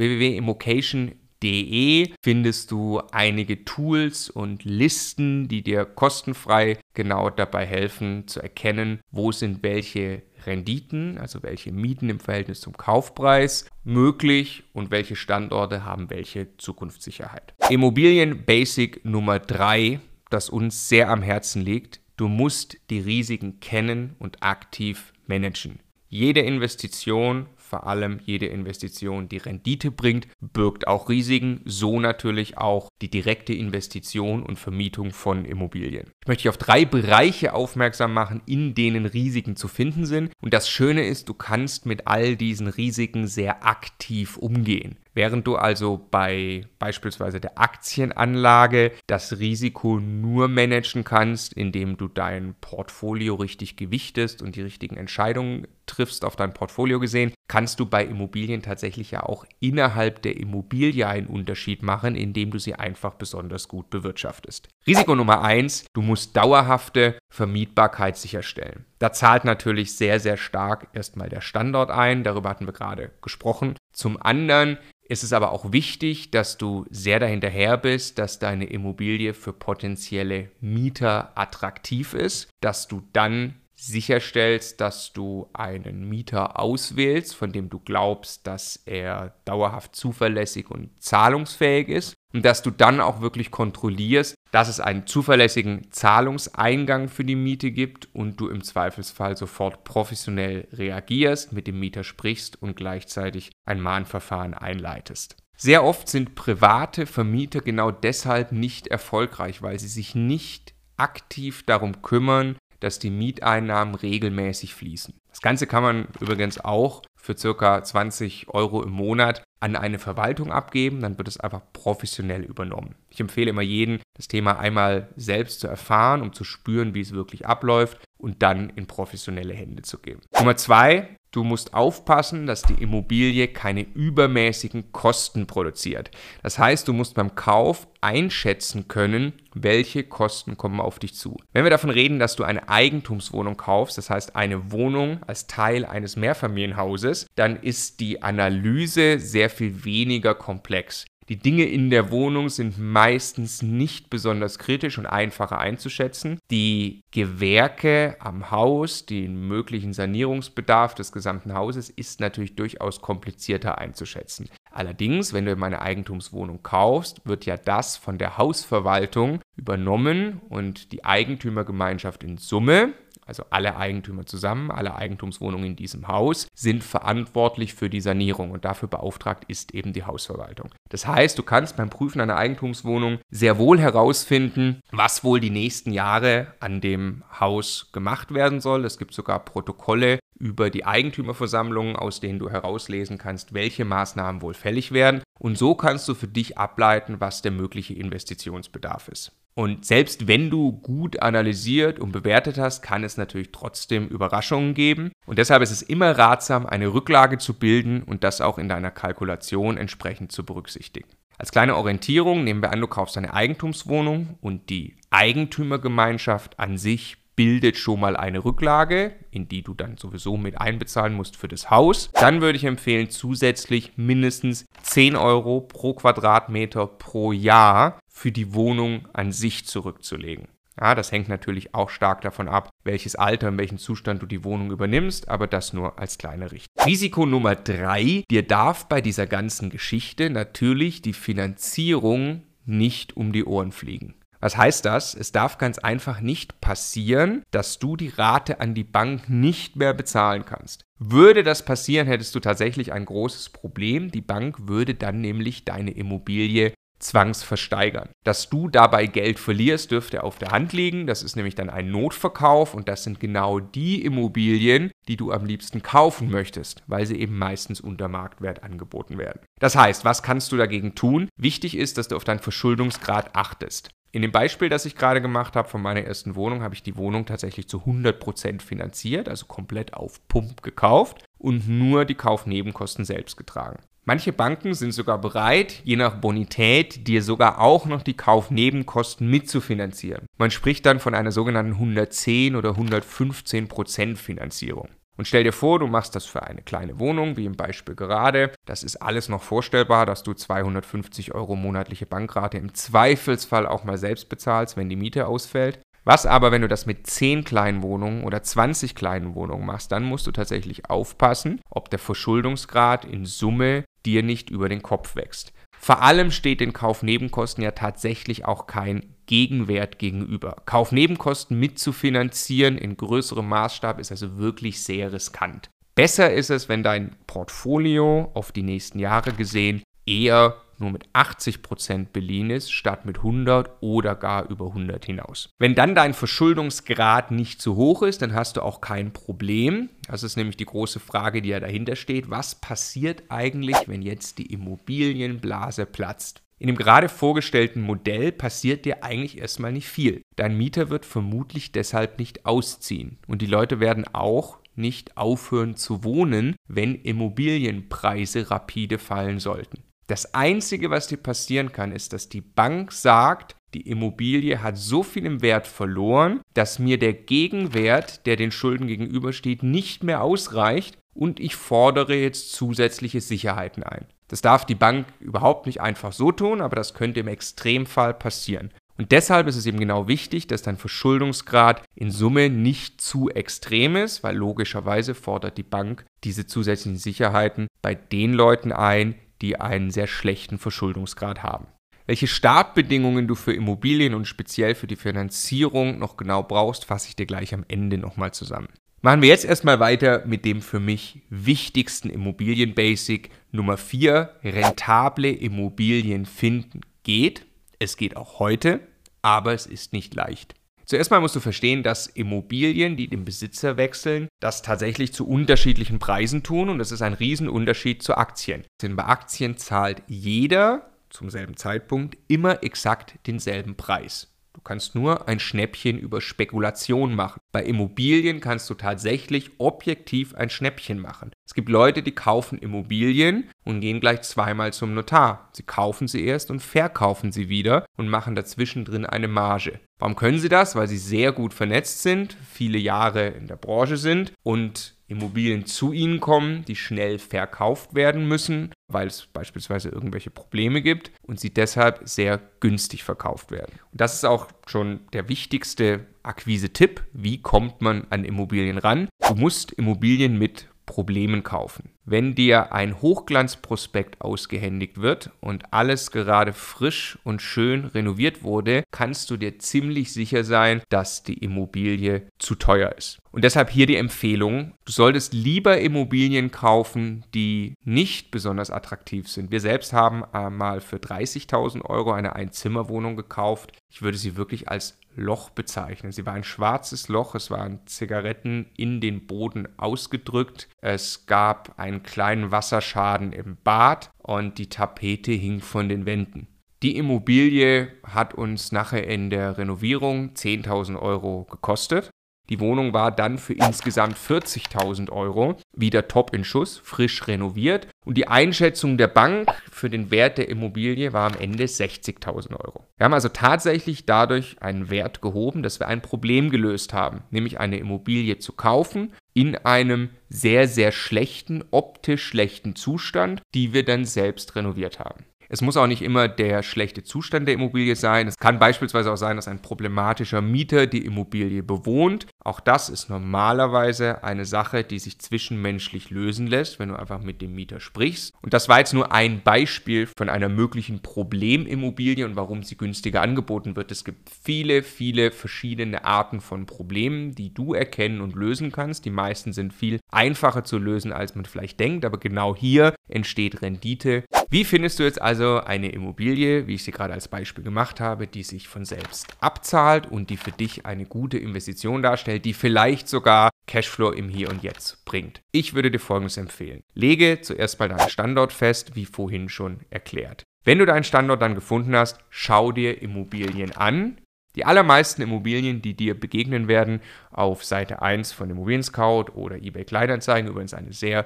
www.immocation.de 1.46 2.14
findest 2.24 2.72
du 2.72 3.02
einige 3.12 3.66
Tools 3.66 4.30
und 4.30 4.64
Listen, 4.64 5.48
die 5.48 5.62
dir 5.62 5.86
kostenfrei 5.86 6.78
genau 6.94 7.30
dabei 7.30 7.66
helfen 7.66 8.28
zu 8.28 8.42
erkennen, 8.42 9.00
wo 9.12 9.32
sind 9.32 9.64
welche 9.64 10.24
Renditen, 10.46 11.18
also 11.18 11.42
welche 11.44 11.72
Mieten 11.72 12.10
im 12.10 12.20
Verhältnis 12.20 12.62
zum 12.62 12.78
Kaufpreis 12.78 13.66
möglich 13.84 14.64
und 14.74 14.92
welche 14.92 15.16
Standorte 15.16 15.86
haben 15.86 16.10
welche 16.10 16.56
Zukunftssicherheit. 16.58 17.54
Immobilien 17.70 18.46
Basic 18.46 19.04
Nummer 19.06 19.40
3, 19.40 20.00
das 20.30 20.50
uns 20.50 20.90
sehr 20.90 21.10
am 21.10 21.22
Herzen 21.22 21.62
liegt. 21.62 22.02
Du 22.18 22.28
musst 22.28 22.78
die 22.90 23.00
Risiken 23.00 23.60
kennen 23.60 24.16
und 24.20 24.42
aktiv 24.44 25.14
managen. 25.28 25.80
Jede 26.08 26.42
Investition, 26.42 27.48
vor 27.66 27.88
allem 27.88 28.20
jede 28.24 28.46
Investition, 28.46 29.28
die 29.28 29.38
Rendite 29.38 29.92
bringt, 29.92 30.28
birgt 30.40 30.88
auch 30.88 31.10
Risiken, 31.10 31.62
so 31.66 32.00
natürlich 32.00 32.58
auch 32.58 32.90
die 33.02 33.10
direkte 33.10 33.54
Investition 33.54 34.44
und 34.44 34.60
Vermietung 34.60 35.12
von 35.12 35.46
Immobilien. 35.46 36.12
Ich 36.22 36.28
möchte 36.28 36.44
dich 36.44 36.50
auf 36.50 36.58
drei 36.58 36.86
Bereiche 36.86 37.54
aufmerksam 37.54 38.14
machen, 38.14 38.42
in 38.46 38.76
denen 38.76 39.06
Risiken 39.06 39.56
zu 39.56 39.68
finden 39.68 40.06
sind. 40.06 40.32
Und 40.42 40.54
das 40.54 40.70
Schöne 40.70 41.08
ist, 41.08 41.28
du 41.28 41.34
kannst 41.34 41.86
mit 41.86 42.08
all 42.08 42.36
diesen 42.36 42.68
Risiken 42.68 43.28
sehr 43.28 43.66
aktiv 43.66 44.38
umgehen. 44.38 44.98
Während 45.16 45.48
du 45.48 45.56
also 45.56 46.08
bei 46.12 46.68
beispielsweise 46.78 47.40
der 47.40 47.58
Aktienanlage 47.58 48.92
das 49.08 49.40
Risiko 49.40 49.98
nur 50.00 50.50
managen 50.50 51.06
kannst, 51.06 51.54
indem 51.54 51.96
du 51.96 52.10
dein 52.10 52.54
Portfolio 52.60 53.36
richtig 53.36 53.78
gewichtest 53.78 54.42
und 54.42 54.58
die 54.58 54.62
richtigen 54.62 54.98
Entscheidungen 54.98 55.68
triffst 55.86 56.26
auf 56.26 56.36
dein 56.36 56.54
Portfolio 56.54 57.00
gesehen, 57.00 57.32
kannst 57.48 57.80
du 57.80 57.86
bei 57.86 58.04
Immobilien 58.04 58.62
tatsächlich 58.62 59.12
ja 59.12 59.24
auch 59.24 59.46
innerhalb 59.62 60.22
der 60.22 60.36
Immobilie 60.36 61.08
einen 61.08 61.28
Unterschied 61.28 61.82
machen, 61.82 62.16
indem 62.16 62.52
du 62.52 62.60
sie 62.60 62.76
einfach 62.76 63.14
besonders 63.14 63.70
gut 63.70 63.90
bewirtschaftest. 63.90 64.68
Risiko 64.86 65.16
Nummer 65.16 65.42
eins: 65.44 65.86
du 65.94 66.02
musst 66.02 66.36
dauerhafte 66.36 67.18
Vermietbarkeit 67.32 68.18
sicherstellen. 68.18 68.86
Da 69.00 69.14
zahlt 69.14 69.46
natürlich 69.46 69.96
sehr, 69.96 70.20
sehr 70.20 70.38
stark 70.38 70.88
erstmal 70.94 71.30
der 71.30 71.42
Standort 71.42 71.90
ein, 71.90 72.24
darüber 72.24 72.50
hatten 72.50 72.66
wir 72.66 72.74
gerade 72.74 73.12
gesprochen. 73.22 73.76
Zum 73.94 74.22
anderen 74.22 74.78
ist 75.08 75.24
es 75.24 75.34
aber 75.34 75.52
auch 75.52 75.72
wichtig, 75.72 76.32
dass 76.32 76.58
du 76.58 76.86
sehr 76.90 77.20
dahinterher 77.20 77.78
bist, 77.78 78.18
dass 78.18 78.40
deine 78.40 78.66
Immobilie 78.66 79.34
für 79.34 79.54
potenzielle 79.54 80.52
Mieter 80.60 81.32
attraktiv 81.36 82.14
ist, 82.14 82.50
dass 82.60 82.88
du 82.88 83.02
dann 83.14 83.56
sicherstellst, 83.76 84.82
dass 84.82 85.14
du 85.14 85.50
einen 85.54 86.08
Mieter 86.08 86.60
auswählst, 86.60 87.36
von 87.36 87.52
dem 87.52 87.70
du 87.70 87.80
glaubst, 87.80 88.48
dass 88.48 88.78
er 88.86 89.36
dauerhaft 89.46 89.96
zuverlässig 89.96 90.72
und 90.72 90.90
zahlungsfähig 91.02 91.90
ist 91.90 92.16
und 92.36 92.44
dass 92.44 92.62
du 92.62 92.70
dann 92.70 93.00
auch 93.00 93.22
wirklich 93.22 93.50
kontrollierst, 93.50 94.36
dass 94.52 94.68
es 94.68 94.82
einen 94.82 95.08
zuverlässigen 95.08 95.90
Zahlungseingang 95.92 97.08
für 97.08 97.24
die 97.24 97.38
Miete 97.38 97.72
gibt 97.72 98.14
und 98.14 98.42
du 98.42 98.50
im 98.50 98.62
Zweifelsfall 98.62 99.38
sofort 99.38 99.86
professionell 99.86 100.68
reagierst, 100.74 101.54
mit 101.54 101.66
dem 101.66 101.80
Mieter 101.80 102.04
sprichst 102.04 102.62
und 102.62 102.76
gleichzeitig 102.76 103.52
ein 103.66 103.80
Mahnverfahren 103.80 104.54
einleitest. 104.54 105.38
Sehr 105.56 105.86
oft 105.86 106.10
sind 106.10 106.36
private 106.36 107.06
Vermieter 107.06 107.62
genau 107.62 107.90
deshalb 107.90 108.52
nicht 108.52 108.88
erfolgreich, 108.88 109.62
weil 109.62 109.80
sie 109.80 109.88
sich 109.88 110.14
nicht 110.14 110.74
aktiv 110.98 111.64
darum 111.66 112.02
kümmern, 112.02 112.58
dass 112.82 113.00
die 113.00 113.12
Mieteinnahmen 113.12 113.96
regelmäßig 113.96 114.76
fließen. 114.76 115.14
Das 115.30 115.40
Ganze 115.40 115.68
kann 115.68 115.84
man 115.84 116.08
übrigens 116.20 116.60
auch 116.60 117.02
für 117.18 117.38
circa 117.38 117.82
20 117.82 118.50
Euro 118.50 118.84
im 118.84 118.92
Monat 118.92 119.42
an 119.66 119.76
eine 119.76 119.98
Verwaltung 119.98 120.52
abgeben, 120.52 121.02
dann 121.02 121.18
wird 121.18 121.28
es 121.28 121.40
einfach 121.40 121.62
professionell 121.74 122.44
übernommen. 122.44 122.94
Ich 123.10 123.20
empfehle 123.20 123.50
immer 123.50 123.64
jeden, 123.64 124.00
das 124.14 124.28
Thema 124.28 124.60
einmal 124.60 125.10
selbst 125.16 125.60
zu 125.60 125.68
erfahren, 125.68 126.22
um 126.22 126.34
zu 126.34 126.44
spüren, 126.44 126.94
wie 126.94 127.02
es 127.02 127.14
wirklich 127.14 127.48
abläuft 127.48 127.98
und 128.20 128.44
dann 128.44 128.70
in 128.70 128.86
professionelle 128.86 129.56
Hände 129.56 129.82
zu 129.82 129.98
geben. 129.98 130.22
Nummer 130.38 130.56
zwei, 130.56 131.18
Du 131.36 131.44
musst 131.44 131.74
aufpassen, 131.74 132.48
dass 132.48 132.62
die 132.62 132.82
Immobilie 132.82 133.50
keine 133.50 133.82
übermäßigen 133.82 134.94
Kosten 134.94 135.48
produziert. 135.48 136.10
Das 136.44 136.58
heißt, 136.58 136.88
du 136.88 136.94
musst 136.94 137.14
beim 137.14 137.36
Kauf 137.36 137.90
einschätzen 138.00 138.88
können, 138.88 139.34
welche 139.54 140.06
Kosten 140.06 140.56
kommen 140.56 140.80
auf 140.80 140.98
dich 140.98 141.14
zu. 141.14 141.36
Wenn 141.52 141.66
wir 141.66 141.72
davon 141.72 141.90
reden, 141.90 142.20
dass 142.20 142.38
du 142.38 142.46
eine 142.46 142.70
Eigentumswohnung 142.70 143.58
kaufst, 143.58 143.98
das 143.98 144.10
heißt 144.10 144.38
eine 144.38 144.72
Wohnung 144.72 145.24
als 145.28 145.48
Teil 145.48 145.84
eines 145.84 146.16
Mehrfamilienhauses, 146.16 147.28
dann 147.36 147.58
ist 147.58 148.00
die 148.00 148.24
Analyse 148.24 149.20
sehr 149.20 149.50
viel 149.50 149.84
weniger 149.84 150.36
komplex. 150.36 151.06
Die 151.28 151.38
Dinge 151.38 151.66
in 151.66 151.90
der 151.90 152.12
Wohnung 152.12 152.50
sind 152.50 152.78
meistens 152.78 153.64
nicht 153.64 154.12
besonders 154.12 154.60
kritisch 154.60 155.00
und 155.00 155.08
einfacher 155.08 155.58
einzuschätzen. 155.58 156.40
Die 156.52 157.02
Gewerke 157.10 158.16
am 158.20 158.52
Haus, 158.52 159.08
den 159.08 159.48
möglichen 159.48 159.92
Sanierungsbedarf 159.92 160.94
des 160.94 161.12
gesamten 161.12 161.56
Hauses 161.56 161.90
ist 161.90 162.20
natürlich 162.20 162.56
durchaus 162.56 163.02
komplizierter 163.02 163.80
einzuschätzen. 163.80 164.50
Allerdings, 164.70 165.34
wenn 165.34 165.46
du 165.46 165.56
meine 165.56 165.82
Eigentumswohnung 165.82 166.62
kaufst, 166.62 167.22
wird 167.26 167.46
ja 167.48 167.58
das 167.58 167.98
von 167.98 168.20
der 168.20 168.38
Hausverwaltung 168.38 169.40
übernommen 169.56 170.42
und 170.50 170.92
die 170.92 171.06
Eigentümergemeinschaft 171.06 172.24
in 172.24 172.38
Summe 172.38 172.94
also 173.26 173.44
alle 173.50 173.76
Eigentümer 173.76 174.26
zusammen, 174.26 174.72
alle 174.72 174.96
Eigentumswohnungen 174.96 175.68
in 175.68 175.76
diesem 175.76 176.08
Haus, 176.08 176.48
sind 176.54 176.84
verantwortlich 176.84 177.74
für 177.74 177.90
die 177.90 178.02
Sanierung 178.02 178.52
und 178.52 178.66
dafür 178.66 178.88
beauftragt 178.88 179.46
ist 179.48 179.74
eben 179.74 179.94
die 179.94 180.04
Hausverwaltung. 180.04 180.70
Das 180.90 181.08
heißt, 181.08 181.38
du 181.38 181.44
kannst 181.44 181.76
beim 181.78 181.90
Prüfen 181.90 182.22
einer 182.22 182.38
Eigentumswohnung 182.38 183.20
sehr 183.30 183.58
wohl 183.58 183.80
herausfinden, 183.80 184.80
was 184.92 185.24
wohl 185.24 185.40
die 185.40 185.50
nächsten 185.50 185.92
Jahre 185.92 186.54
an 186.60 186.82
dem 186.82 187.24
Haus 187.40 187.90
gemacht 187.92 188.34
werden 188.34 188.62
soll. 188.62 188.86
Es 188.86 188.98
gibt 188.98 189.14
sogar 189.14 189.44
Protokolle 189.44 190.20
über 190.38 190.70
die 190.70 190.86
Eigentümerversammlungen, 190.86 191.96
aus 191.96 192.20
denen 192.20 192.40
du 192.40 192.50
herauslesen 192.50 193.18
kannst, 193.18 193.54
welche 193.54 193.86
Maßnahmen 193.86 194.42
wohl 194.42 194.54
fällig 194.54 194.92
werden. 194.92 195.24
Und 195.40 195.58
so 195.58 195.76
kannst 195.76 196.08
du 196.08 196.14
für 196.14 196.28
dich 196.28 196.58
ableiten, 196.58 197.20
was 197.20 197.42
der 197.42 197.52
mögliche 197.52 197.94
Investitionsbedarf 197.94 199.08
ist. 199.08 199.32
Und 199.58 199.86
selbst 199.86 200.28
wenn 200.28 200.50
du 200.50 200.74
gut 200.74 201.22
analysiert 201.22 201.98
und 202.00 202.12
bewertet 202.12 202.58
hast, 202.58 202.82
kann 202.82 203.06
es 203.06 203.16
natürlich 203.16 203.54
trotzdem 203.54 204.08
Überraschungen 204.08 204.74
geben. 204.74 205.14
Und 205.26 205.40
deshalb 205.40 205.64
ist 205.64 205.72
es 205.72 205.82
immer 205.82 206.18
ratsam, 206.18 206.66
eine 206.66 206.94
Rücklage 206.94 207.38
zu 207.38 207.54
bilden 207.54 208.04
und 208.04 208.26
das 208.26 208.42
auch 208.42 208.58
in 208.58 208.68
deiner 208.68 208.92
Kalkulation 208.92 209.78
entsprechend 209.78 210.34
zu 210.34 210.46
berücksichtigen. 210.46 211.08
Als 211.38 211.52
kleine 211.52 211.78
Orientierung 211.78 212.44
nehmen 212.44 212.62
wir 212.62 212.72
an, 212.72 212.82
du 212.82 212.88
kaufst 212.88 213.18
eine 213.18 213.34
Eigentumswohnung 213.34 214.38
und 214.42 214.70
die 214.70 214.98
Eigentümergemeinschaft 215.10 216.60
an 216.60 216.78
sich 216.78 217.18
bildet 217.36 217.78
schon 217.78 218.00
mal 218.00 218.16
eine 218.16 218.44
Rücklage, 218.44 219.14
in 219.32 219.48
die 219.48 219.62
du 219.62 219.74
dann 219.74 219.98
sowieso 219.98 220.38
mit 220.38 220.60
einbezahlen 220.60 221.14
musst 221.14 221.36
für 221.36 221.48
das 221.48 221.70
Haus. 221.70 222.10
Dann 222.14 222.42
würde 222.42 222.58
ich 222.58 222.64
empfehlen, 222.64 223.10
zusätzlich 223.10 223.94
mindestens 223.98 224.66
10 224.84 225.16
Euro 225.16 225.62
pro 225.62 225.94
Quadratmeter 225.94 226.88
pro 226.88 227.32
Jahr 227.32 228.00
für 228.16 228.32
die 228.32 228.54
Wohnung 228.54 229.08
an 229.14 229.34
sich 229.34 229.68
zurückzulegen. 229.68 230.48
Ja, 230.80 230.96
das 230.96 231.12
hängt 231.12 231.30
natürlich 231.30 231.76
auch 231.76 231.90
stark 231.90 232.22
davon 232.22 232.48
ab, 232.48 232.70
welches 232.84 233.16
Alter, 233.16 233.50
in 233.50 233.58
welchem 233.58 233.78
Zustand 233.78 234.22
du 234.22 234.26
die 234.26 234.44
Wohnung 234.44 234.72
übernimmst, 234.72 235.30
aber 235.30 235.48
das 235.48 235.74
nur 235.74 236.00
als 236.00 236.18
kleine 236.18 236.52
Richtung. 236.52 236.72
Risiko 236.86 237.26
Nummer 237.26 237.56
drei, 237.56 238.24
dir 238.30 238.48
darf 238.48 238.88
bei 238.88 239.02
dieser 239.02 239.28
ganzen 239.28 239.70
Geschichte 239.70 240.30
natürlich 240.30 241.02
die 241.02 241.14
Finanzierung 241.14 242.44
nicht 242.66 243.16
um 243.16 243.32
die 243.32 243.46
Ohren 243.46 243.72
fliegen. 243.72 244.16
Was 244.40 244.58
heißt 244.58 244.86
das? 244.86 245.16
Es 245.16 245.32
darf 245.32 245.58
ganz 245.58 245.78
einfach 245.78 246.20
nicht 246.22 246.62
passieren, 246.62 247.44
dass 247.52 247.80
du 247.80 247.96
die 247.96 248.10
Rate 248.10 248.60
an 248.60 248.74
die 248.74 248.84
Bank 248.84 249.30
nicht 249.30 249.76
mehr 249.76 249.94
bezahlen 249.94 250.46
kannst. 250.46 250.84
Würde 251.00 251.44
das 251.44 251.66
passieren, 251.66 252.08
hättest 252.08 252.36
du 252.36 252.40
tatsächlich 252.40 252.94
ein 252.94 253.06
großes 253.06 253.50
Problem. 253.50 254.12
Die 254.12 254.22
Bank 254.22 254.68
würde 254.68 254.94
dann 254.94 255.20
nämlich 255.20 255.66
deine 255.66 255.92
Immobilie 255.92 256.74
zwangsversteigern. 257.00 258.10
Dass 258.24 258.50
du 258.50 258.68
dabei 258.68 259.06
Geld 259.08 259.40
verlierst, 259.40 259.92
dürfte 259.92 260.24
auf 260.24 260.38
der 260.38 260.52
Hand 260.52 260.74
liegen. 260.74 261.08
Das 261.08 261.24
ist 261.24 261.36
nämlich 261.36 261.56
dann 261.56 261.70
ein 261.70 261.92
Notverkauf 261.92 262.74
und 262.74 262.88
das 262.88 263.04
sind 263.04 263.20
genau 263.20 263.60
die 263.60 264.04
Immobilien, 264.04 264.92
die 265.08 265.18
du 265.18 265.32
am 265.32 265.46
liebsten 265.46 265.82
kaufen 265.82 266.32
möchtest, 266.32 266.84
weil 266.88 267.06
sie 267.06 267.20
eben 267.20 267.38
meistens 267.38 267.82
unter 267.82 268.08
Marktwert 268.08 268.64
angeboten 268.64 269.18
werden. 269.18 269.42
Das 269.60 269.76
heißt, 269.76 270.06
was 270.06 270.24
kannst 270.24 270.52
du 270.52 270.58
dagegen 270.58 270.96
tun? 270.96 271.30
Wichtig 271.38 271.78
ist, 271.78 271.98
dass 271.98 272.08
du 272.08 272.16
auf 272.16 272.24
deinen 272.24 272.40
Verschuldungsgrad 272.40 273.36
achtest. 273.36 273.90
In 274.16 274.22
dem 274.22 274.32
Beispiel, 274.32 274.70
das 274.70 274.86
ich 274.86 274.96
gerade 274.96 275.22
gemacht 275.22 275.58
habe 275.58 275.68
von 275.68 275.82
meiner 275.82 276.00
ersten 276.00 276.36
Wohnung, 276.36 276.64
habe 276.64 276.74
ich 276.74 276.82
die 276.82 276.96
Wohnung 276.96 277.26
tatsächlich 277.26 277.68
zu 277.68 277.80
100% 277.80 278.62
finanziert, 278.62 279.28
also 279.28 279.46
komplett 279.46 279.94
auf 279.94 280.26
Pump 280.30 280.64
gekauft 280.64 281.26
und 281.46 281.70
nur 281.70 282.06
die 282.06 282.16
Kaufnebenkosten 282.16 283.06
selbst 283.06 283.38
getragen. 283.38 283.78
Manche 284.04 284.34
Banken 284.34 284.74
sind 284.74 284.94
sogar 284.94 285.20
bereit, 285.20 285.82
je 285.84 285.96
nach 285.96 286.16
Bonität, 286.16 287.08
dir 287.08 287.22
sogar 287.22 287.62
auch 287.62 287.86
noch 287.86 288.02
die 288.02 288.18
Kaufnebenkosten 288.18 289.30
mitzufinanzieren. 289.30 290.26
Man 290.38 290.52
spricht 290.52 290.86
dann 290.88 291.00
von 291.00 291.14
einer 291.14 291.32
sogenannten 291.32 291.74
110 291.74 292.56
oder 292.56 292.72
115% 292.72 294.16
Finanzierung. 294.16 294.90
Und 295.18 295.28
stell 295.28 295.44
dir 295.44 295.54
vor, 295.54 295.80
du 295.80 295.88
machst 295.88 296.16
das 296.16 296.26
für 296.26 296.44
eine 296.44 296.62
kleine 296.62 297.00
Wohnung, 297.00 297.38
wie 297.38 297.46
im 297.46 297.56
Beispiel 297.56 297.96
gerade. 297.96 298.52
Das 298.66 298.84
ist 298.84 298.98
alles 298.98 299.30
noch 299.30 299.42
vorstellbar, 299.42 300.06
dass 300.06 300.24
du 300.24 300.34
250 300.34 301.34
Euro 301.34 301.56
monatliche 301.56 302.06
Bankrate 302.06 302.58
im 302.58 302.74
Zweifelsfall 302.74 303.66
auch 303.66 303.86
mal 303.86 303.98
selbst 303.98 304.30
bezahlst, 304.30 304.78
wenn 304.78 304.90
die 304.90 304.98
Miete 304.98 305.28
ausfällt. 305.28 305.80
Was 306.06 306.28
aber, 306.28 306.52
wenn 306.52 306.62
du 306.62 306.68
das 306.68 306.86
mit 306.86 307.08
10 307.08 307.44
kleinen 307.44 307.82
Wohnungen 307.82 308.24
oder 308.24 308.44
20 308.44 308.94
kleinen 308.94 309.34
Wohnungen 309.34 309.66
machst, 309.66 309.92
dann 309.92 310.04
musst 310.04 310.28
du 310.28 310.32
tatsächlich 310.32 310.88
aufpassen, 310.88 311.60
ob 311.70 311.90
der 311.90 311.98
Verschuldungsgrad 311.98 313.06
in 313.06 313.26
Summe 313.26 313.86
dir 314.06 314.22
nicht 314.22 314.52
über 314.52 314.70
den 314.70 314.84
Kopf 314.84 315.16
wächst. 315.16 315.52
Vor 315.80 316.04
allem 316.04 316.30
steht 316.30 316.62
den 316.62 316.74
Kaufnebenkosten 316.74 317.64
ja 317.64 317.72
tatsächlich 317.72 318.46
auch 318.46 318.68
kein 318.68 319.16
Gegenwert 319.26 319.98
gegenüber. 319.98 320.58
Kaufnebenkosten 320.66 321.60
mitzufinanzieren 321.60 322.78
in 322.78 322.98
größerem 322.98 323.48
Maßstab 323.48 324.00
ist 324.00 324.12
also 324.12 324.38
wirklich 324.38 324.84
sehr 324.84 325.12
riskant. 325.12 325.70
Besser 325.96 326.32
ist 326.32 326.52
es, 326.52 326.70
wenn 326.70 326.84
dein 326.84 327.16
Portfolio 327.26 328.30
auf 328.36 328.52
die 328.52 328.64
nächsten 328.64 329.00
Jahre 329.00 329.32
gesehen 329.34 329.82
eher 330.06 330.56
nur 330.80 330.92
mit 330.92 331.08
80% 331.14 332.08
beliehen 332.12 332.50
ist, 332.50 332.72
statt 332.72 333.06
mit 333.06 333.18
100 333.18 333.72
oder 333.82 334.16
gar 334.16 334.50
über 334.50 334.68
100 334.68 335.06
hinaus. 335.06 335.50
Wenn 335.58 335.76
dann 335.76 335.96
dein 335.96 336.14
Verschuldungsgrad 336.14 337.32
nicht 337.32 337.62
zu 337.62 337.76
hoch 337.76 338.04
ist, 338.04 338.22
dann 338.22 338.34
hast 338.34 338.58
du 338.58 338.62
auch 338.62 338.82
kein 338.82 339.14
Problem. 339.14 339.90
Das 340.08 340.24
ist 340.24 340.36
nämlich 340.36 340.58
die 340.58 340.66
große 340.66 341.00
Frage, 341.00 341.42
die 341.42 341.50
ja 341.50 341.60
dahinter 341.60 341.96
steht. 341.96 342.30
Was 342.30 342.56
passiert 342.56 343.24
eigentlich, 343.30 343.78
wenn 343.88 344.02
jetzt 344.02 344.38
die 344.38 344.52
Immobilienblase 344.54 345.86
platzt? 345.86 346.42
In 346.58 346.68
dem 346.68 346.78
gerade 346.78 347.10
vorgestellten 347.10 347.82
Modell 347.82 348.32
passiert 348.32 348.86
dir 348.86 349.04
eigentlich 349.04 349.38
erstmal 349.40 349.74
nicht 349.74 349.90
viel. 349.90 350.22
Dein 350.38 350.58
Mieter 350.58 350.90
wird 350.90 351.06
vermutlich 351.06 351.74
deshalb 351.74 352.18
nicht 352.18 352.46
ausziehen. 352.46 353.18
Und 353.28 353.42
die 353.42 353.46
Leute 353.46 353.80
werden 353.80 354.06
auch 354.14 354.60
nicht 354.76 355.18
aufhören 355.18 355.76
zu 355.76 356.04
wohnen, 356.04 356.56
wenn 356.68 356.96
Immobilienpreise 356.96 358.52
rapide 358.52 359.00
fallen 359.00 359.40
sollten. 359.40 359.84
Das 360.08 360.36
Einzige, 360.36 360.92
was 360.92 361.08
dir 361.08 361.18
passieren 361.18 361.72
kann, 361.72 361.92
ist, 361.92 362.14
dass 362.14 362.30
die 362.30 362.42
Bank 362.42 362.92
sagt, 362.92 363.56
die 363.74 363.90
Immobilie 363.90 364.62
hat 364.62 364.78
so 364.78 365.04
viel 365.04 365.26
im 365.26 365.42
Wert 365.42 365.68
verloren, 365.68 366.42
dass 366.54 366.80
mir 366.80 367.00
der 367.00 367.14
Gegenwert, 367.14 368.26
der 368.26 368.36
den 368.36 368.52
Schulden 368.52 368.88
gegenübersteht, 368.88 369.64
nicht 369.64 370.04
mehr 370.04 370.22
ausreicht 370.22 370.98
und 371.14 371.40
ich 371.40 371.56
fordere 371.56 372.16
jetzt 372.16 372.54
zusätzliche 372.54 373.20
Sicherheiten 373.20 373.84
ein. 373.84 374.06
Das 374.28 374.42
darf 374.42 374.66
die 374.66 374.76
Bank 374.76 375.08
überhaupt 375.20 375.66
nicht 375.66 375.82
einfach 375.82 376.14
so 376.14 376.32
tun, 376.32 376.62
aber 376.62 376.76
das 376.76 376.94
könnte 376.94 377.20
im 377.20 377.28
Extremfall 377.28 378.14
passieren. 378.14 378.72
Und 378.98 379.12
deshalb 379.12 379.48
ist 379.48 379.58
es 379.58 379.66
eben 379.66 379.80
genau 379.80 380.08
wichtig, 380.08 380.48
dass 380.48 380.62
dein 380.62 380.78
Verschuldungsgrad 380.78 381.84
in 381.96 382.12
Summe 382.12 382.50
nicht 382.50 383.02
zu 383.02 383.30
extrem 383.30 383.98
ist, 383.98 384.24
weil 384.24 384.38
logischerweise 384.38 385.16
fordert 385.16 385.58
die 385.58 385.64
Bank 385.64 386.06
diese 386.24 386.48
zusätzlichen 386.48 386.98
Sicherheiten 386.98 387.68
bei 387.82 387.94
den 387.94 388.34
Leuten 388.34 388.72
ein, 388.72 389.16
die 389.42 389.60
einen 389.60 389.92
sehr 389.92 390.08
schlechten 390.08 390.58
Verschuldungsgrad 390.58 391.44
haben. 391.44 391.68
Welche 392.08 392.28
Startbedingungen 392.28 393.28
du 393.28 393.36
für 393.36 393.54
Immobilien 393.54 394.14
und 394.14 394.26
speziell 394.26 394.76
für 394.76 394.88
die 394.88 394.96
Finanzierung 394.96 395.98
noch 395.98 396.18
genau 396.18 396.44
brauchst, 396.44 396.86
fasse 396.86 397.08
ich 397.10 397.16
dir 397.16 397.26
gleich 397.26 397.54
am 397.54 397.66
Ende 397.68 397.98
nochmal 397.98 398.32
zusammen. 398.32 398.70
Machen 399.02 399.22
wir 399.22 399.30
jetzt 399.30 399.46
erstmal 399.46 399.80
weiter 399.80 400.24
mit 400.26 400.46
dem 400.46 400.62
für 400.62 400.80
mich 400.80 401.22
wichtigsten 401.30 402.10
Immobilien-Basic 402.10 403.30
Nummer 403.52 403.78
4. 403.78 404.32
Rentable 404.44 405.32
Immobilien 405.32 406.26
finden 406.26 406.82
geht. 407.04 407.46
Es 407.80 407.98
geht 407.98 408.18
auch 408.18 408.40
heute, 408.40 408.80
aber 409.22 409.54
es 409.54 409.66
ist 409.66 409.94
nicht 409.94 410.16
leicht. 410.16 410.56
Zuerst 410.86 411.10
mal 411.10 411.20
musst 411.20 411.36
du 411.36 411.40
verstehen, 411.40 411.82
dass 411.82 412.06
Immobilien, 412.06 412.96
die 412.96 413.08
den 413.08 413.26
Besitzer 413.26 413.76
wechseln, 413.78 414.28
das 414.40 414.62
tatsächlich 414.62 415.14
zu 415.14 415.28
unterschiedlichen 415.28 415.98
Preisen 415.98 416.44
tun 416.44 416.70
und 416.70 416.78
das 416.78 416.92
ist 416.92 417.02
ein 417.02 417.14
Riesenunterschied 417.14 418.04
zu 418.04 418.16
Aktien. 418.16 418.64
Denn 418.82 418.96
bei 418.96 419.06
Aktien 419.06 419.58
zahlt 419.58 420.04
jeder 420.08 420.92
zum 421.10 421.30
selben 421.30 421.58
Zeitpunkt 421.58 422.18
immer 422.28 422.64
exakt 422.64 423.16
denselben 423.26 423.76
Preis. 423.76 424.35
Du 424.56 424.62
kannst 424.62 424.96
nur 424.96 425.28
ein 425.28 425.42
Schnäppchen 425.42 426.00
über 426.00 426.22
Spekulation 426.22 427.14
machen. 427.14 427.42
Bei 427.52 427.62
Immobilien 427.62 428.40
kannst 428.40 428.70
du 428.70 428.74
tatsächlich 428.74 429.52
objektiv 429.60 430.34
ein 430.34 430.50
Schnäppchen 430.50 430.98
machen. 430.98 431.32
Es 431.46 431.54
gibt 431.54 431.68
Leute, 431.68 432.02
die 432.02 432.14
kaufen 432.14 432.58
Immobilien 432.58 433.50
und 433.66 433.82
gehen 433.82 434.00
gleich 434.00 434.22
zweimal 434.22 434.72
zum 434.72 434.94
Notar. 434.94 435.50
Sie 435.52 435.64
kaufen 435.64 436.08
sie 436.08 436.26
erst 436.26 436.52
und 436.52 436.62
verkaufen 436.62 437.34
sie 437.34 437.50
wieder 437.50 437.86
und 437.98 438.08
machen 438.08 438.34
dazwischen 438.34 438.86
drin 438.86 439.06
eine 439.06 439.28
Marge. 439.28 439.82
Warum 440.00 440.16
können 440.16 440.40
sie 440.40 440.50
das? 440.50 440.76
Weil 440.76 440.88
sie 440.88 440.98
sehr 440.98 441.34
gut 441.34 441.54
vernetzt 441.54 442.02
sind, 442.02 442.38
viele 442.50 442.78
Jahre 442.78 443.28
in 443.28 443.48
der 443.48 443.58
Branche 443.58 443.98
sind 443.98 444.32
und 444.42 444.95
Immobilien 445.08 445.66
zu 445.66 445.92
ihnen 445.92 446.20
kommen, 446.20 446.66
die 446.66 446.76
schnell 446.76 447.20
verkauft 447.20 447.94
werden 447.94 448.28
müssen, 448.28 448.74
weil 448.92 449.08
es 449.08 449.28
beispielsweise 449.28 449.90
irgendwelche 449.90 450.30
Probleme 450.30 450.82
gibt 450.82 451.12
und 451.28 451.40
sie 451.40 451.54
deshalb 451.54 452.02
sehr 452.04 452.42
günstig 452.60 453.04
verkauft 453.04 453.52
werden. 453.52 453.80
Und 453.92 454.02
das 454.02 454.16
ist 454.16 454.26
auch 454.26 454.48
schon 454.68 455.02
der 455.14 455.30
wichtigste 455.30 456.06
Akquise-Tipp. 456.24 457.04
Wie 457.14 457.42
kommt 457.42 457.82
man 457.82 458.08
an 458.10 458.26
Immobilien 458.26 458.78
ran? 458.78 459.08
Du 459.28 459.36
musst 459.36 459.72
Immobilien 459.72 460.38
mit 460.38 460.68
Problemen 460.86 461.44
kaufen. 461.44 461.95
Wenn 462.08 462.36
dir 462.36 462.72
ein 462.72 463.02
Hochglanzprospekt 463.02 464.22
ausgehändigt 464.22 465.02
wird 465.02 465.32
und 465.42 465.74
alles 465.74 466.12
gerade 466.12 466.54
frisch 466.54 467.18
und 467.24 467.42
schön 467.42 467.86
renoviert 467.86 468.44
wurde, 468.44 468.84
kannst 468.92 469.32
du 469.32 469.38
dir 469.38 469.58
ziemlich 469.58 470.14
sicher 470.14 470.44
sein, 470.44 470.84
dass 470.90 471.24
die 471.24 471.40
Immobilie 471.40 472.28
zu 472.38 472.54
teuer 472.54 472.94
ist. 472.96 473.18
Und 473.32 473.44
deshalb 473.44 473.72
hier 473.72 473.88
die 473.88 473.98
Empfehlung, 473.98 474.76
du 474.86 474.92
solltest 474.92 475.34
lieber 475.34 475.80
Immobilien 475.80 476.52
kaufen, 476.52 477.26
die 477.34 477.74
nicht 477.84 478.30
besonders 478.30 478.70
attraktiv 478.70 479.28
sind. 479.28 479.52
Wir 479.52 479.60
selbst 479.60 479.92
haben 479.92 480.24
mal 480.56 480.82
für 480.82 480.98
30.000 480.98 481.82
Euro 481.82 482.12
eine 482.14 482.36
Einzimmerwohnung 482.36 483.16
gekauft. 483.18 483.72
Ich 483.90 484.04
würde 484.04 484.18
sie 484.18 484.38
wirklich 484.38 484.70
als 484.70 485.00
Loch 485.18 485.50
bezeichnen. 485.50 486.12
Sie 486.12 486.26
war 486.26 486.34
ein 486.34 486.44
schwarzes 486.44 487.08
Loch, 487.08 487.36
es 487.36 487.50
waren 487.50 487.80
Zigaretten 487.86 488.68
in 488.76 489.00
den 489.00 489.28
Boden 489.28 489.68
ausgedrückt, 489.78 490.68
es 490.82 491.26
gab 491.26 491.80
einen 491.96 492.04
kleinen 492.04 492.52
Wasserschaden 492.52 493.32
im 493.32 493.58
Bad 493.64 494.12
und 494.18 494.58
die 494.58 494.70
Tapete 494.70 495.32
hing 495.32 495.62
von 495.62 495.90
den 495.90 496.06
Wänden. 496.06 496.48
Die 496.84 496.98
Immobilie 496.98 497.88
hat 498.04 498.34
uns 498.34 498.72
nachher 498.72 499.08
in 499.08 499.30
der 499.30 499.58
Renovierung 499.58 500.32
10.000 500.34 501.00
Euro 501.00 501.46
gekostet. 501.50 502.10
Die 502.50 502.60
Wohnung 502.60 502.94
war 502.94 503.10
dann 503.12 503.40
für 503.40 503.54
insgesamt 503.54 504.18
40.000 504.18 505.10
Euro 505.10 505.58
wieder 505.76 506.08
top 506.08 506.36
in 506.36 506.44
Schuss, 506.44 506.78
frisch 506.78 507.28
renoviert. 507.28 507.88
Und 508.06 508.20
die 508.20 508.28
Einschätzung 508.28 509.00
der 509.00 509.08
Bank 509.08 509.50
für 509.72 509.90
den 509.90 510.12
Wert 510.12 510.38
der 510.38 510.50
Immobilie 510.50 511.12
war 511.12 511.32
am 511.32 511.40
Ende 511.40 511.64
60.000 511.64 512.52
Euro. 512.52 512.86
Wir 512.98 513.06
haben 513.06 513.14
also 513.14 513.30
tatsächlich 513.30 514.06
dadurch 514.06 514.62
einen 514.62 514.92
Wert 514.92 515.24
gehoben, 515.24 515.64
dass 515.64 515.80
wir 515.80 515.88
ein 515.88 516.04
Problem 516.04 516.52
gelöst 516.52 516.94
haben, 516.94 517.24
nämlich 517.32 517.60
eine 517.60 517.80
Immobilie 517.80 518.38
zu 518.38 518.54
kaufen 518.54 519.12
in 519.36 519.56
einem 519.56 520.10
sehr, 520.30 520.68
sehr 520.68 520.92
schlechten, 520.92 521.64
optisch 521.70 522.24
schlechten 522.26 522.76
Zustand, 522.76 523.42
die 523.54 523.74
wir 523.74 523.86
dann 523.86 524.06
selbst 524.06 524.56
renoviert 524.56 525.00
haben. 525.00 525.26
Es 525.56 525.62
muss 525.62 525.78
auch 525.78 525.88
nicht 525.88 526.02
immer 526.02 526.28
der 526.28 526.64
schlechte 526.64 527.04
Zustand 527.04 527.48
der 527.48 527.54
Immobilie 527.54 527.96
sein. 527.96 528.28
Es 528.28 528.38
kann 528.38 528.60
beispielsweise 528.60 529.10
auch 529.10 529.16
sein, 529.16 529.38
dass 529.38 529.48
ein 529.48 529.62
problematischer 529.62 530.42
Mieter 530.42 530.86
die 530.86 531.06
Immobilie 531.06 531.64
bewohnt. 531.64 532.28
Auch 532.44 532.60
das 532.60 532.90
ist 532.90 533.10
normalerweise 533.10 534.22
eine 534.22 534.44
Sache, 534.44 534.84
die 534.84 535.00
sich 535.00 535.18
zwischenmenschlich 535.18 536.10
lösen 536.10 536.48
lässt, 536.48 536.78
wenn 536.78 536.90
du 536.90 537.00
einfach 537.00 537.22
mit 537.22 537.42
dem 537.42 537.56
Mieter 537.56 537.80
sprichst. 537.80 538.34
Und 538.42 538.54
das 538.54 538.68
war 538.68 538.80
jetzt 538.80 538.94
nur 538.94 539.14
ein 539.14 539.44
Beispiel 539.44 540.10
von 540.18 540.28
einer 540.28 540.50
möglichen 540.50 541.02
Problemimmobilie 541.02 542.26
und 542.26 542.36
warum 542.36 542.64
sie 542.64 542.76
günstiger 542.76 543.22
angeboten 543.22 543.78
wird. 543.78 543.94
Es 543.94 544.04
gibt 544.04 544.30
viele, 544.30 544.84
viele 544.84 545.32
verschiedene 545.32 546.04
Arten 546.04 546.42
von 546.42 546.66
Problemen, 546.66 547.34
die 547.34 547.54
du 547.54 547.74
erkennen 547.74 548.20
und 548.20 548.36
lösen 548.36 548.74
kannst. 548.74 549.06
Die 549.06 549.10
meisten 549.10 549.54
sind 549.54 549.74
viel 549.74 550.02
einfacher 550.12 550.66
zu 550.66 550.80
lösen, 550.80 551.14
als 551.14 551.34
man 551.34 551.46
vielleicht 551.46 551.80
denkt, 551.80 552.04
aber 552.04 552.18
genau 552.18 552.58
hier 552.58 552.94
entsteht 553.08 553.62
Rendite. 553.62 554.26
Wie 554.50 554.64
findest 554.64 555.00
du 555.00 555.04
jetzt 555.04 555.22
also 555.22 555.60
eine 555.60 555.90
Immobilie, 555.90 556.68
wie 556.68 556.76
ich 556.76 556.84
sie 556.84 556.92
gerade 556.92 557.14
als 557.14 557.28
Beispiel 557.28 557.64
gemacht 557.64 558.00
habe, 558.00 558.28
die 558.28 558.44
sich 558.44 558.68
von 558.68 558.86
selbst 558.86 559.36
abzahlt 559.40 560.06
und 560.12 560.30
die 560.30 560.38
für 560.38 560.52
dich 560.52 560.86
eine 560.86 561.06
gute 561.06 561.38
Investition 561.38 562.04
darstellt, 562.04 562.46
die 562.46 562.54
vielleicht 562.54 563.08
sogar 563.08 563.50
Cashflow 563.68 564.12
im 564.12 564.30
Hier 564.30 564.50
und 564.50 564.64
Jetzt 564.64 565.04
bringt? 565.06 565.42
Ich 565.52 565.74
würde 565.74 565.90
dir 565.90 566.00
Folgendes 566.00 566.38
empfehlen. 566.38 566.82
Lege 566.94 567.42
zuerst 567.42 567.80
mal 567.80 567.90
deinen 567.90 568.10
Standort 568.10 568.54
fest, 568.54 568.96
wie 568.96 569.06
vorhin 569.06 569.50
schon 569.50 569.80
erklärt. 569.90 570.44
Wenn 570.64 570.80
du 570.80 570.86
deinen 570.86 571.04
Standort 571.04 571.42
dann 571.42 571.56
gefunden 571.56 571.96
hast, 571.96 572.20
schau 572.30 572.72
dir 572.72 573.02
Immobilien 573.02 573.72
an, 573.76 574.18
die 574.56 574.66
allermeisten 574.66 575.22
Immobilien, 575.22 575.82
die 575.82 575.96
dir 575.96 576.20
begegnen 576.20 576.68
werden, 576.68 577.02
auf 577.32 577.64
Seite 577.64 578.02
1 578.02 578.32
von 578.32 578.50
Immobilien 578.50 578.84
Scout 578.84 579.26
oder 579.34 579.58
eBay 579.58 579.84
Kleinanzeigen, 579.84 580.50
übrigens 580.50 580.74
eine 580.74 580.94
sehr 580.94 581.26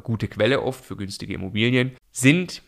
gute 0.00 0.28
Quelle 0.28 0.62
oft 0.62 0.84
für 0.84 0.96
günstige 0.96 1.34
Immobilien, 1.34 1.96
sind 2.10 2.62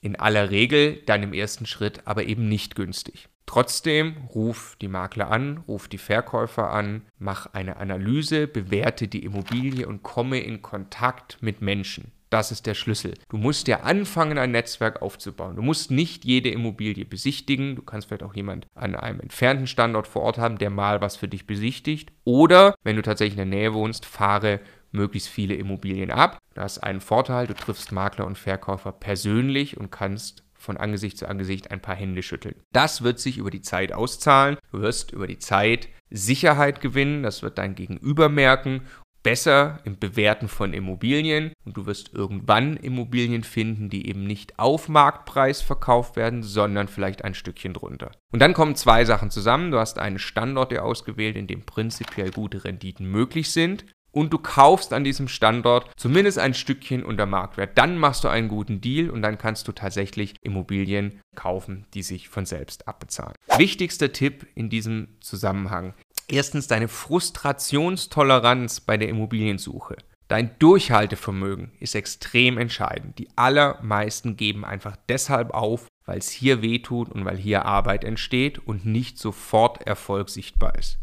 in 0.00 0.16
aller 0.16 0.50
Regel 0.50 1.02
dann 1.06 1.22
im 1.22 1.32
ersten 1.32 1.66
Schritt 1.66 2.02
aber 2.06 2.24
eben 2.24 2.48
nicht 2.48 2.74
günstig. 2.74 3.28
Trotzdem 3.46 4.16
ruf 4.34 4.76
die 4.80 4.88
Makler 4.88 5.30
an, 5.30 5.58
ruf 5.68 5.88
die 5.88 5.98
Verkäufer 5.98 6.70
an, 6.70 7.02
mach 7.18 7.46
eine 7.52 7.76
Analyse, 7.76 8.46
bewerte 8.46 9.08
die 9.08 9.24
Immobilie 9.24 9.86
und 9.86 10.02
komme 10.02 10.40
in 10.40 10.62
Kontakt 10.62 11.38
mit 11.40 11.60
Menschen. 11.60 12.12
Das 12.30 12.50
ist 12.50 12.64
der 12.64 12.72
Schlüssel. 12.72 13.12
Du 13.28 13.36
musst 13.36 13.68
ja 13.68 13.80
anfangen, 13.80 14.38
ein 14.38 14.52
Netzwerk 14.52 15.02
aufzubauen. 15.02 15.56
Du 15.56 15.60
musst 15.60 15.90
nicht 15.90 16.24
jede 16.24 16.48
Immobilie 16.48 17.04
besichtigen. 17.04 17.76
Du 17.76 17.82
kannst 17.82 18.08
vielleicht 18.08 18.22
auch 18.22 18.34
jemand 18.34 18.66
an 18.74 18.94
einem 18.94 19.20
entfernten 19.20 19.66
Standort 19.66 20.06
vor 20.06 20.22
Ort 20.22 20.38
haben, 20.38 20.56
der 20.56 20.70
mal 20.70 21.02
was 21.02 21.16
für 21.16 21.28
dich 21.28 21.46
besichtigt. 21.46 22.10
Oder, 22.24 22.74
wenn 22.84 22.96
du 22.96 23.02
tatsächlich 23.02 23.38
in 23.38 23.50
der 23.50 23.58
Nähe 23.58 23.74
wohnst, 23.74 24.06
fahre 24.06 24.60
möglichst 24.92 25.28
viele 25.28 25.54
Immobilien 25.54 26.10
ab. 26.10 26.38
Das 26.54 26.76
ist 26.76 26.82
einen 26.82 27.00
Vorteil. 27.00 27.46
Du 27.46 27.54
triffst 27.54 27.92
Makler 27.92 28.26
und 28.26 28.38
Verkäufer 28.38 28.92
persönlich 28.92 29.76
und 29.76 29.90
kannst 29.90 30.44
von 30.54 30.76
Angesicht 30.76 31.18
zu 31.18 31.28
Angesicht 31.28 31.70
ein 31.72 31.82
paar 31.82 31.96
Hände 31.96 32.22
schütteln. 32.22 32.54
Das 32.72 33.02
wird 33.02 33.18
sich 33.18 33.38
über 33.38 33.50
die 33.50 33.62
Zeit 33.62 33.92
auszahlen. 33.92 34.56
Du 34.70 34.80
wirst 34.80 35.10
über 35.10 35.26
die 35.26 35.40
Zeit 35.40 35.88
Sicherheit 36.08 36.80
gewinnen, 36.80 37.22
das 37.22 37.42
wird 37.42 37.58
dein 37.58 37.74
Gegenüber 37.74 38.28
merken 38.28 38.82
besser 39.22 39.78
im 39.84 39.98
Bewerten 39.98 40.48
von 40.48 40.74
Immobilien 40.74 41.52
und 41.64 41.76
du 41.76 41.86
wirst 41.86 42.12
irgendwann 42.12 42.76
Immobilien 42.76 43.44
finden, 43.44 43.88
die 43.88 44.08
eben 44.08 44.24
nicht 44.24 44.58
auf 44.58 44.88
Marktpreis 44.88 45.62
verkauft 45.62 46.16
werden, 46.16 46.42
sondern 46.42 46.88
vielleicht 46.88 47.24
ein 47.24 47.34
Stückchen 47.34 47.74
drunter. 47.74 48.10
Und 48.32 48.40
dann 48.40 48.52
kommen 48.52 48.74
zwei 48.74 49.04
Sachen 49.04 49.30
zusammen. 49.30 49.70
Du 49.70 49.78
hast 49.78 49.98
einen 49.98 50.18
Standort 50.18 50.72
dir 50.72 50.84
ausgewählt, 50.84 51.36
in 51.36 51.46
dem 51.46 51.62
prinzipiell 51.62 52.30
gute 52.30 52.64
Renditen 52.64 53.06
möglich 53.06 53.50
sind 53.50 53.84
und 54.12 54.32
du 54.32 54.38
kaufst 54.38 54.92
an 54.92 55.04
diesem 55.04 55.26
Standort 55.26 55.90
zumindest 55.96 56.38
ein 56.38 56.54
Stückchen 56.54 57.02
unter 57.02 57.26
Marktwert. 57.26 57.76
Dann 57.76 57.98
machst 57.98 58.24
du 58.24 58.28
einen 58.28 58.48
guten 58.48 58.80
Deal 58.80 59.10
und 59.10 59.22
dann 59.22 59.38
kannst 59.38 59.66
du 59.66 59.72
tatsächlich 59.72 60.34
Immobilien 60.42 61.20
kaufen, 61.34 61.86
die 61.94 62.02
sich 62.02 62.28
von 62.28 62.46
selbst 62.46 62.86
abbezahlen. 62.86 63.34
Wichtigster 63.56 64.12
Tipp 64.12 64.46
in 64.54 64.68
diesem 64.68 65.16
Zusammenhang. 65.20 65.94
Erstens 66.28 66.68
deine 66.68 66.88
Frustrationstoleranz 66.88 68.80
bei 68.80 68.96
der 68.96 69.08
Immobiliensuche. 69.08 69.96
Dein 70.28 70.58
Durchhaltevermögen 70.58 71.72
ist 71.78 71.94
extrem 71.94 72.56
entscheidend. 72.56 73.18
Die 73.18 73.28
allermeisten 73.36 74.36
geben 74.36 74.64
einfach 74.64 74.96
deshalb 75.08 75.50
auf, 75.50 75.88
weil 76.06 76.18
es 76.18 76.30
hier 76.30 76.62
wehtut 76.62 77.10
und 77.10 77.24
weil 77.26 77.36
hier 77.36 77.66
Arbeit 77.66 78.04
entsteht 78.04 78.58
und 78.58 78.86
nicht 78.86 79.18
sofort 79.18 79.86
Erfolg 79.86 80.30
sichtbar 80.30 80.78
ist. 80.78 80.98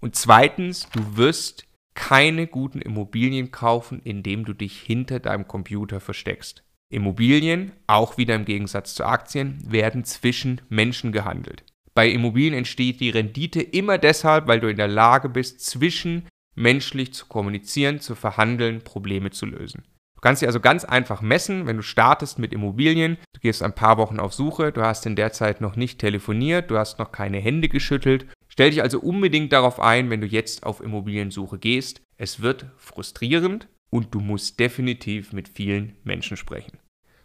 Und 0.00 0.16
zweitens, 0.16 0.88
du 0.90 1.16
wirst 1.16 1.64
keine 1.94 2.46
guten 2.46 2.80
Immobilien 2.80 3.50
kaufen, 3.50 4.00
indem 4.02 4.44
du 4.44 4.52
dich 4.52 4.80
hinter 4.80 5.20
deinem 5.20 5.46
Computer 5.46 6.00
versteckst. 6.00 6.64
Immobilien, 6.88 7.72
auch 7.86 8.18
wieder 8.18 8.34
im 8.34 8.44
Gegensatz 8.44 8.94
zu 8.94 9.04
Aktien, 9.04 9.58
werden 9.66 10.04
zwischen 10.04 10.60
Menschen 10.68 11.12
gehandelt. 11.12 11.64
Bei 11.94 12.08
Immobilien 12.08 12.54
entsteht 12.54 13.00
die 13.00 13.10
Rendite 13.10 13.60
immer 13.60 13.98
deshalb, 13.98 14.46
weil 14.46 14.60
du 14.60 14.68
in 14.68 14.76
der 14.76 14.88
Lage 14.88 15.28
bist, 15.28 15.60
zwischenmenschlich 15.60 17.12
zu 17.12 17.26
kommunizieren, 17.26 18.00
zu 18.00 18.14
verhandeln, 18.14 18.82
Probleme 18.82 19.30
zu 19.30 19.46
lösen. 19.46 19.84
Du 20.14 20.20
kannst 20.20 20.40
sie 20.40 20.46
also 20.46 20.60
ganz 20.60 20.84
einfach 20.84 21.20
messen, 21.20 21.66
wenn 21.66 21.76
du 21.76 21.82
startest 21.82 22.38
mit 22.38 22.52
Immobilien, 22.52 23.18
du 23.32 23.40
gehst 23.40 23.62
ein 23.62 23.74
paar 23.74 23.98
Wochen 23.98 24.20
auf 24.20 24.32
Suche, 24.32 24.70
du 24.70 24.82
hast 24.82 25.04
in 25.04 25.16
der 25.16 25.32
Zeit 25.32 25.60
noch 25.60 25.76
nicht 25.76 25.98
telefoniert, 25.98 26.70
du 26.70 26.78
hast 26.78 26.98
noch 26.98 27.10
keine 27.10 27.38
Hände 27.38 27.68
geschüttelt 27.68 28.26
Stell 28.52 28.68
dich 28.68 28.82
also 28.82 29.00
unbedingt 29.00 29.50
darauf 29.50 29.80
ein, 29.80 30.10
wenn 30.10 30.20
du 30.20 30.26
jetzt 30.26 30.64
auf 30.64 30.82
Immobiliensuche 30.82 31.58
gehst. 31.58 32.02
Es 32.18 32.42
wird 32.42 32.66
frustrierend 32.76 33.66
und 33.88 34.14
du 34.14 34.20
musst 34.20 34.60
definitiv 34.60 35.32
mit 35.32 35.48
vielen 35.48 35.96
Menschen 36.04 36.36
sprechen. 36.36 36.76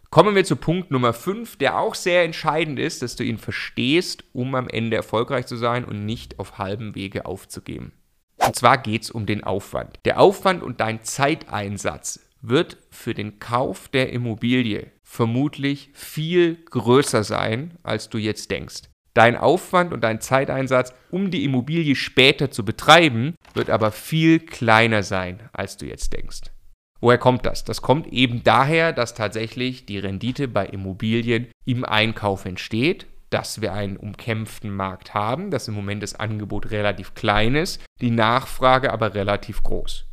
Kommen 0.08 0.34
wir 0.34 0.46
zu 0.46 0.56
Punkt 0.56 0.90
Nummer 0.90 1.12
5, 1.12 1.56
der 1.56 1.78
auch 1.78 1.94
sehr 1.94 2.24
entscheidend 2.24 2.78
ist, 2.78 3.02
dass 3.02 3.14
du 3.14 3.24
ihn 3.24 3.36
verstehst, 3.36 4.24
um 4.32 4.54
am 4.54 4.70
Ende 4.70 4.96
erfolgreich 4.96 5.44
zu 5.44 5.56
sein 5.56 5.84
und 5.84 6.06
nicht 6.06 6.38
auf 6.38 6.56
halbem 6.56 6.94
Wege 6.94 7.26
aufzugeben. 7.26 7.92
Und 8.38 8.56
zwar 8.56 8.78
geht 8.78 9.02
es 9.02 9.10
um 9.10 9.26
den 9.26 9.44
Aufwand. 9.44 9.98
Der 10.06 10.20
Aufwand 10.20 10.62
und 10.62 10.80
dein 10.80 11.04
Zeiteinsatz 11.04 12.20
wird 12.40 12.78
für 12.90 13.12
den 13.12 13.38
Kauf 13.38 13.88
der 13.88 14.14
Immobilie 14.14 14.92
vermutlich 15.02 15.90
viel 15.92 16.54
größer 16.70 17.22
sein, 17.22 17.76
als 17.82 18.08
du 18.08 18.16
jetzt 18.16 18.50
denkst. 18.50 18.84
Dein 19.18 19.36
Aufwand 19.36 19.92
und 19.92 20.02
dein 20.02 20.20
Zeiteinsatz, 20.20 20.94
um 21.10 21.32
die 21.32 21.42
Immobilie 21.42 21.96
später 21.96 22.52
zu 22.52 22.64
betreiben, 22.64 23.34
wird 23.52 23.68
aber 23.68 23.90
viel 23.90 24.38
kleiner 24.38 25.02
sein, 25.02 25.40
als 25.52 25.76
du 25.76 25.86
jetzt 25.86 26.12
denkst. 26.12 26.52
Woher 27.00 27.18
kommt 27.18 27.44
das? 27.44 27.64
Das 27.64 27.82
kommt 27.82 28.06
eben 28.12 28.44
daher, 28.44 28.92
dass 28.92 29.14
tatsächlich 29.14 29.86
die 29.86 29.98
Rendite 29.98 30.46
bei 30.46 30.66
Immobilien 30.66 31.48
im 31.64 31.84
Einkauf 31.84 32.44
entsteht, 32.44 33.08
dass 33.30 33.60
wir 33.60 33.72
einen 33.72 33.96
umkämpften 33.96 34.70
Markt 34.70 35.14
haben, 35.14 35.50
dass 35.50 35.66
im 35.66 35.74
Moment 35.74 36.04
das 36.04 36.14
Angebot 36.14 36.70
relativ 36.70 37.14
klein 37.14 37.56
ist, 37.56 37.82
die 38.00 38.12
Nachfrage 38.12 38.92
aber 38.92 39.14
relativ 39.14 39.64
groß. 39.64 40.06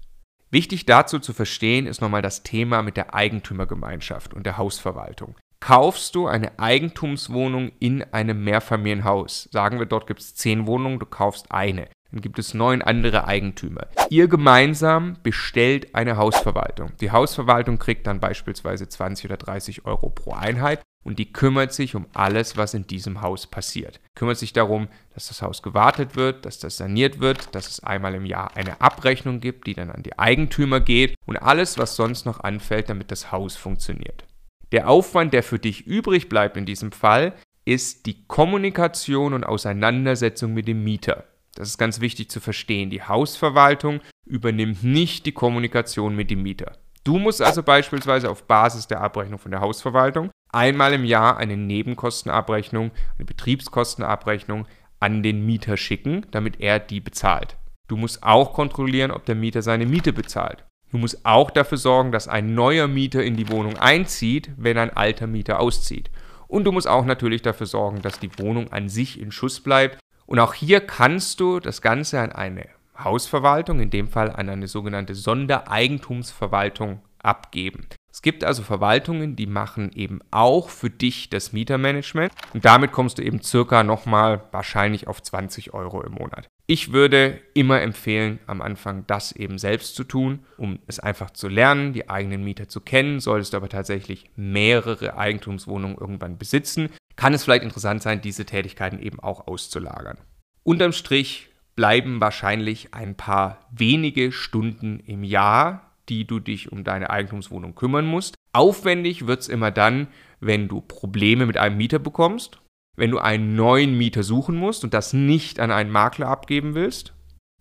Wichtig 0.50 0.88
dazu 0.88 1.20
zu 1.20 1.34
verstehen 1.34 1.86
ist 1.86 2.02
nochmal 2.02 2.24
das 2.24 2.42
Thema 2.42 2.82
mit 2.82 2.98
der 2.98 3.14
Eigentümergemeinschaft 3.14 4.34
und 4.34 4.48
der 4.48 4.58
Hausverwaltung 4.58 5.36
kaufst 5.66 6.14
du 6.14 6.28
eine 6.28 6.60
Eigentumswohnung 6.60 7.72
in 7.80 8.04
einem 8.14 8.44
Mehrfamilienhaus. 8.44 9.50
Sagen 9.52 9.80
wir, 9.80 9.88
dort 9.88 10.06
gibt 10.06 10.20
es 10.20 10.36
zehn 10.36 10.68
Wohnungen, 10.68 11.00
du 11.00 11.08
kaufst 11.08 11.52
eine. 11.52 11.88
Dann 12.12 12.22
gibt 12.22 12.38
es 12.38 12.54
neun 12.54 12.84
andere 12.84 13.26
Eigentümer. 13.26 13.88
Ihr 14.12 14.28
gemeinsam 14.28 15.18
bestellt 15.24 15.96
eine 15.96 16.18
Hausverwaltung. 16.18 16.92
Die 17.02 17.10
Hausverwaltung 17.10 17.80
kriegt 17.80 18.06
dann 18.06 18.20
beispielsweise 18.20 18.88
20 18.88 19.26
oder 19.26 19.38
30 19.38 19.86
Euro 19.86 20.12
pro 20.12 20.34
Einheit 20.34 20.84
und 21.04 21.18
die 21.18 21.34
kümmert 21.34 21.74
sich 21.74 21.96
um 21.96 22.06
alles, 22.14 22.58
was 22.58 22.76
in 22.76 22.86
diesem 22.86 23.22
Haus 23.22 23.48
passiert. 23.48 24.00
Kümmert 24.14 24.38
sich 24.38 24.54
darum, 24.54 24.88
dass 25.16 25.30
das 25.30 25.42
Haus 25.42 25.64
gewartet 25.64 26.16
wird, 26.16 26.46
dass 26.46 26.60
das 26.60 26.78
saniert 26.78 27.22
wird, 27.22 27.56
dass 27.56 27.68
es 27.68 27.80
einmal 27.80 28.14
im 28.14 28.28
Jahr 28.28 28.56
eine 28.56 28.82
Abrechnung 28.82 29.40
gibt, 29.40 29.66
die 29.66 29.74
dann 29.74 29.90
an 29.90 30.04
die 30.04 30.20
Eigentümer 30.20 30.80
geht 30.80 31.16
und 31.26 31.38
alles, 31.38 31.80
was 31.80 31.96
sonst 31.96 32.28
noch 32.28 32.42
anfällt, 32.42 32.88
damit 32.88 33.10
das 33.10 33.32
Haus 33.32 33.56
funktioniert. 33.56 34.26
Der 34.72 34.90
Aufwand, 34.90 35.34
der 35.34 35.44
für 35.44 35.60
dich 35.60 35.86
übrig 35.86 36.30
bleibt 36.30 36.58
in 36.58 36.66
diesem 36.66 36.92
Fall, 36.92 37.34
ist 37.66 38.06
die 38.06 38.26
Kommunikation 38.28 39.34
und 39.34 39.44
Auseinandersetzung 39.44 40.54
mit 40.54 40.68
dem 40.68 40.84
Mieter. 40.84 41.26
Das 41.56 41.70
ist 41.70 41.78
ganz 41.78 42.02
wichtig 42.02 42.30
zu 42.30 42.40
verstehen. 42.40 42.90
Die 42.90 43.02
Hausverwaltung 43.02 44.02
übernimmt 44.26 44.84
nicht 44.84 45.26
die 45.26 45.32
Kommunikation 45.32 46.16
mit 46.16 46.30
dem 46.30 46.44
Mieter. 46.44 46.74
Du 47.04 47.18
musst 47.18 47.42
also 47.42 47.64
beispielsweise 47.64 48.30
auf 48.30 48.44
Basis 48.44 48.88
der 48.88 49.02
Abrechnung 49.02 49.40
von 49.40 49.52
der 49.52 49.62
Hausverwaltung 49.62 50.32
einmal 50.52 50.94
im 50.94 51.06
Jahr 51.06 51.38
eine 51.38 51.56
Nebenkostenabrechnung, 51.56 52.92
eine 53.18 53.26
Betriebskostenabrechnung 53.26 54.68
an 55.00 55.22
den 55.22 55.46
Mieter 55.46 55.78
schicken, 55.78 56.26
damit 56.32 56.60
er 56.60 56.80
die 56.80 57.00
bezahlt. 57.00 57.58
Du 57.88 57.98
musst 57.98 58.24
auch 58.24 58.54
kontrollieren, 58.54 59.12
ob 59.12 59.26
der 59.26 59.36
Mieter 59.36 59.62
seine 59.62 59.86
Miete 59.86 60.14
bezahlt. 60.14 60.66
Du 60.96 61.00
musst 61.00 61.26
auch 61.26 61.52
dafür 61.52 61.78
sorgen, 61.78 62.14
dass 62.14 62.30
ein 62.30 62.56
neuer 62.56 62.88
Mieter 62.88 63.22
in 63.22 63.36
die 63.36 63.50
Wohnung 63.50 63.78
einzieht, 63.78 64.50
wenn 64.56 64.78
ein 64.78 64.96
alter 64.96 65.28
Mieter 65.28 65.60
auszieht. 65.60 66.10
Und 66.48 66.64
du 66.64 66.72
musst 66.72 66.88
auch 66.88 67.04
natürlich 67.04 67.42
dafür 67.42 67.68
sorgen, 67.68 68.02
dass 68.02 68.18
die 68.18 68.30
Wohnung 68.40 68.72
an 68.72 68.88
sich 68.88 69.20
in 69.20 69.34
Schuss 69.34 69.60
bleibt. 69.60 70.00
Und 70.26 70.40
auch 70.40 70.54
hier 70.54 70.80
kannst 70.80 71.42
du 71.42 71.60
das 71.60 71.82
Ganze 71.82 72.22
an 72.22 72.32
eine 72.32 72.70
Hausverwaltung, 72.98 73.82
in 73.82 73.90
dem 73.90 74.08
Fall 74.08 74.32
an 74.32 74.48
eine 74.48 74.70
sogenannte 74.70 75.16
Sondereigentumsverwaltung, 75.16 77.02
abgeben. 77.26 77.88
Es 78.12 78.22
gibt 78.22 78.46
also 78.46 78.64
Verwaltungen, 78.64 79.36
die 79.36 79.46
machen 79.46 79.92
eben 79.94 80.22
auch 80.32 80.70
für 80.70 80.90
dich 80.90 81.30
das 81.30 81.52
Mietermanagement 81.52 82.32
und 82.54 82.64
damit 82.64 82.94
kommst 82.94 83.18
du 83.18 83.24
eben 83.24 83.42
circa 83.42 83.84
nochmal 83.84 84.44
wahrscheinlich 84.52 85.08
auf 85.08 85.22
20 85.22 85.74
Euro 85.74 86.02
im 86.02 86.14
Monat. 86.14 86.48
Ich 86.66 86.94
würde 86.94 87.42
immer 87.54 87.82
empfehlen, 87.82 88.40
am 88.48 88.62
Anfang 88.62 89.06
das 89.06 89.34
eben 89.34 89.58
selbst 89.58 89.96
zu 89.96 90.06
tun, 90.06 90.46
um 90.58 90.80
es 90.88 91.00
einfach 91.00 91.32
zu 91.32 91.50
lernen, 91.50 91.92
die 91.92 92.10
eigenen 92.10 92.44
Mieter 92.44 92.70
zu 92.70 92.80
kennen. 92.80 93.20
Solltest 93.20 93.52
du 93.52 93.58
aber 93.58 93.70
tatsächlich 93.70 94.32
mehrere 94.36 95.18
Eigentumswohnungen 95.18 95.98
irgendwann 95.98 96.38
besitzen, 96.38 96.90
kann 97.18 97.34
es 97.34 97.44
vielleicht 97.44 97.64
interessant 97.64 98.02
sein, 98.02 98.22
diese 98.22 98.46
Tätigkeiten 98.46 99.00
eben 99.00 99.20
auch 99.20 99.46
auszulagern. 99.46 100.18
Unterm 100.64 100.94
Strich 100.94 101.50
bleiben 101.76 102.22
wahrscheinlich 102.22 102.94
ein 102.94 103.16
paar 103.16 103.68
wenige 103.72 104.32
Stunden 104.32 105.00
im 105.02 105.24
Jahr, 105.24 105.85
die 106.10 106.26
du 106.26 106.40
dich 106.40 106.72
um 106.72 106.84
deine 106.84 107.10
Eigentumswohnung 107.10 107.76
kümmern 107.76 108.06
musst. 108.06 108.36
Aufwendig 108.54 109.28
wird 109.28 109.42
es 109.42 109.48
immer 109.48 109.72
dann, 109.72 110.08
wenn 110.40 110.68
du 110.68 110.82
Probleme 110.82 111.46
mit 111.46 111.58
einem 111.58 111.78
Mieter 111.78 112.00
bekommst 112.00 112.60
wenn 112.96 113.12
du 113.12 113.20
einen 113.20 113.56
neuen 113.56 113.98
Mieter 113.98 114.24
suchen 114.24 114.56
musst 114.56 114.84
und 114.84 114.94
das 114.94 115.14
nicht 115.14 115.60
an 115.60 115.72
einen 115.72 115.92
Makler 115.92 116.28
abgeben 116.28 116.76
willst. 116.76 117.14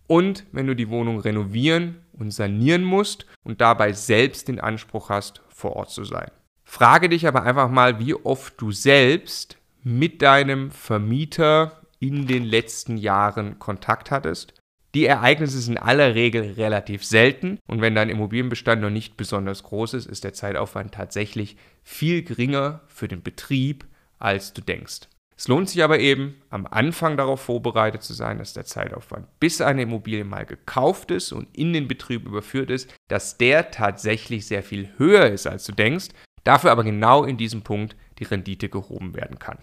Und 0.07 0.45
wenn 0.51 0.67
du 0.67 0.75
die 0.75 0.89
Wohnung 0.89 1.19
renovieren 1.19 2.01
und 2.13 2.31
sanieren 2.31 2.83
musst 2.83 3.25
und 3.43 3.59
dabei 3.59 3.91
selbst 3.93 4.47
den 4.47 4.59
Anspruch 4.59 5.09
hast, 5.09 5.41
vor 5.49 5.75
Ort 5.75 5.89
zu 5.89 6.03
sein. 6.03 6.29
Frage 6.63 7.09
dich 7.09 7.27
aber 7.27 7.43
einfach 7.43 7.69
mal, 7.69 7.99
wie 7.99 8.13
oft 8.13 8.59
du 8.61 8.71
selbst 8.71 9.57
mit 9.83 10.21
deinem 10.21 10.71
Vermieter 10.71 11.81
in 11.99 12.27
den 12.27 12.43
letzten 12.43 12.97
Jahren 12.97 13.59
Kontakt 13.59 14.11
hattest. 14.11 14.53
Die 14.95 15.07
Ereignisse 15.07 15.59
sind 15.59 15.73
in 15.73 15.83
aller 15.83 16.15
Regel 16.15 16.53
relativ 16.53 17.03
selten 17.03 17.59
und 17.67 17.81
wenn 17.81 17.95
dein 17.95 18.09
Immobilienbestand 18.09 18.81
noch 18.81 18.89
nicht 18.89 19.17
besonders 19.17 19.63
groß 19.63 19.93
ist, 19.93 20.05
ist 20.05 20.23
der 20.23 20.31
Zeitaufwand 20.31 20.93
tatsächlich 20.93 21.57
viel 21.83 22.23
geringer 22.23 22.79
für 22.87 23.09
den 23.09 23.21
Betrieb, 23.21 23.85
als 24.19 24.53
du 24.53 24.61
denkst. 24.61 25.09
Es 25.35 25.49
lohnt 25.49 25.69
sich 25.69 25.83
aber 25.83 25.99
eben, 25.99 26.41
am 26.49 26.65
Anfang 26.65 27.17
darauf 27.17 27.41
vorbereitet 27.41 28.03
zu 28.03 28.13
sein, 28.13 28.37
dass 28.37 28.53
der 28.53 28.63
Zeitaufwand, 28.63 29.27
bis 29.41 29.59
eine 29.59 29.81
Immobilie 29.81 30.23
mal 30.23 30.45
gekauft 30.45 31.11
ist 31.11 31.33
und 31.33 31.49
in 31.57 31.73
den 31.73 31.89
Betrieb 31.89 32.25
überführt 32.25 32.69
ist, 32.69 32.95
dass 33.09 33.37
der 33.37 33.71
tatsächlich 33.71 34.47
sehr 34.47 34.63
viel 34.63 34.91
höher 34.95 35.25
ist, 35.25 35.45
als 35.45 35.65
du 35.65 35.73
denkst, 35.73 36.07
dafür 36.45 36.71
aber 36.71 36.85
genau 36.85 37.25
in 37.25 37.35
diesem 37.35 37.63
Punkt 37.63 37.97
die 38.19 38.23
Rendite 38.23 38.69
gehoben 38.69 39.13
werden 39.13 39.39
kann. 39.39 39.57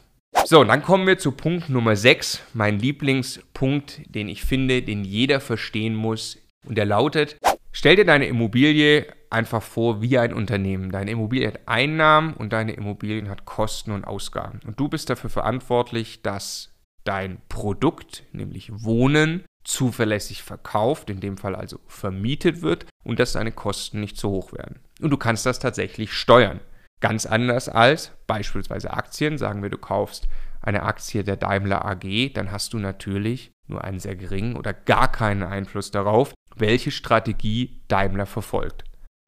So, 0.52 0.60
und 0.60 0.68
dann 0.68 0.82
kommen 0.82 1.06
wir 1.06 1.16
zu 1.16 1.32
Punkt 1.32 1.70
Nummer 1.70 1.96
6, 1.96 2.42
mein 2.52 2.78
Lieblingspunkt, 2.78 4.02
den 4.14 4.28
ich 4.28 4.44
finde, 4.44 4.82
den 4.82 5.02
jeder 5.02 5.40
verstehen 5.40 5.94
muss. 5.94 6.36
Und 6.66 6.76
der 6.76 6.84
lautet, 6.84 7.38
stell 7.72 7.96
dir 7.96 8.04
deine 8.04 8.26
Immobilie 8.26 9.06
einfach 9.30 9.62
vor 9.62 10.02
wie 10.02 10.18
ein 10.18 10.34
Unternehmen. 10.34 10.92
Deine 10.92 11.12
Immobilie 11.12 11.46
hat 11.46 11.60
Einnahmen 11.64 12.34
und 12.34 12.52
deine 12.52 12.74
Immobilie 12.74 13.26
hat 13.30 13.46
Kosten 13.46 13.92
und 13.92 14.04
Ausgaben. 14.04 14.60
Und 14.66 14.78
du 14.78 14.88
bist 14.88 15.08
dafür 15.08 15.30
verantwortlich, 15.30 16.20
dass 16.20 16.74
dein 17.04 17.40
Produkt, 17.48 18.24
nämlich 18.32 18.70
Wohnen, 18.84 19.46
zuverlässig 19.64 20.42
verkauft, 20.42 21.08
in 21.08 21.20
dem 21.20 21.38
Fall 21.38 21.56
also 21.56 21.78
vermietet 21.86 22.60
wird 22.60 22.84
und 23.04 23.20
dass 23.20 23.32
deine 23.32 23.52
Kosten 23.52 24.00
nicht 24.00 24.18
zu 24.18 24.28
hoch 24.28 24.52
werden. 24.52 24.80
Und 25.00 25.08
du 25.08 25.16
kannst 25.16 25.46
das 25.46 25.60
tatsächlich 25.60 26.12
steuern. 26.12 26.60
Ganz 27.00 27.26
anders 27.26 27.68
als 27.68 28.12
beispielsweise 28.28 28.92
Aktien. 28.92 29.36
Sagen 29.36 29.62
wir, 29.62 29.70
du 29.70 29.78
kaufst 29.78 30.28
eine 30.62 30.82
Aktie 30.82 31.24
der 31.24 31.36
Daimler 31.36 31.84
AG, 31.84 32.32
dann 32.34 32.50
hast 32.50 32.72
du 32.72 32.78
natürlich 32.78 33.52
nur 33.66 33.84
einen 33.84 33.98
sehr 33.98 34.16
geringen 34.16 34.56
oder 34.56 34.72
gar 34.72 35.10
keinen 35.10 35.42
Einfluss 35.42 35.90
darauf, 35.90 36.32
welche 36.56 36.90
Strategie 36.90 37.80
Daimler 37.88 38.26
verfolgt. 38.26 38.84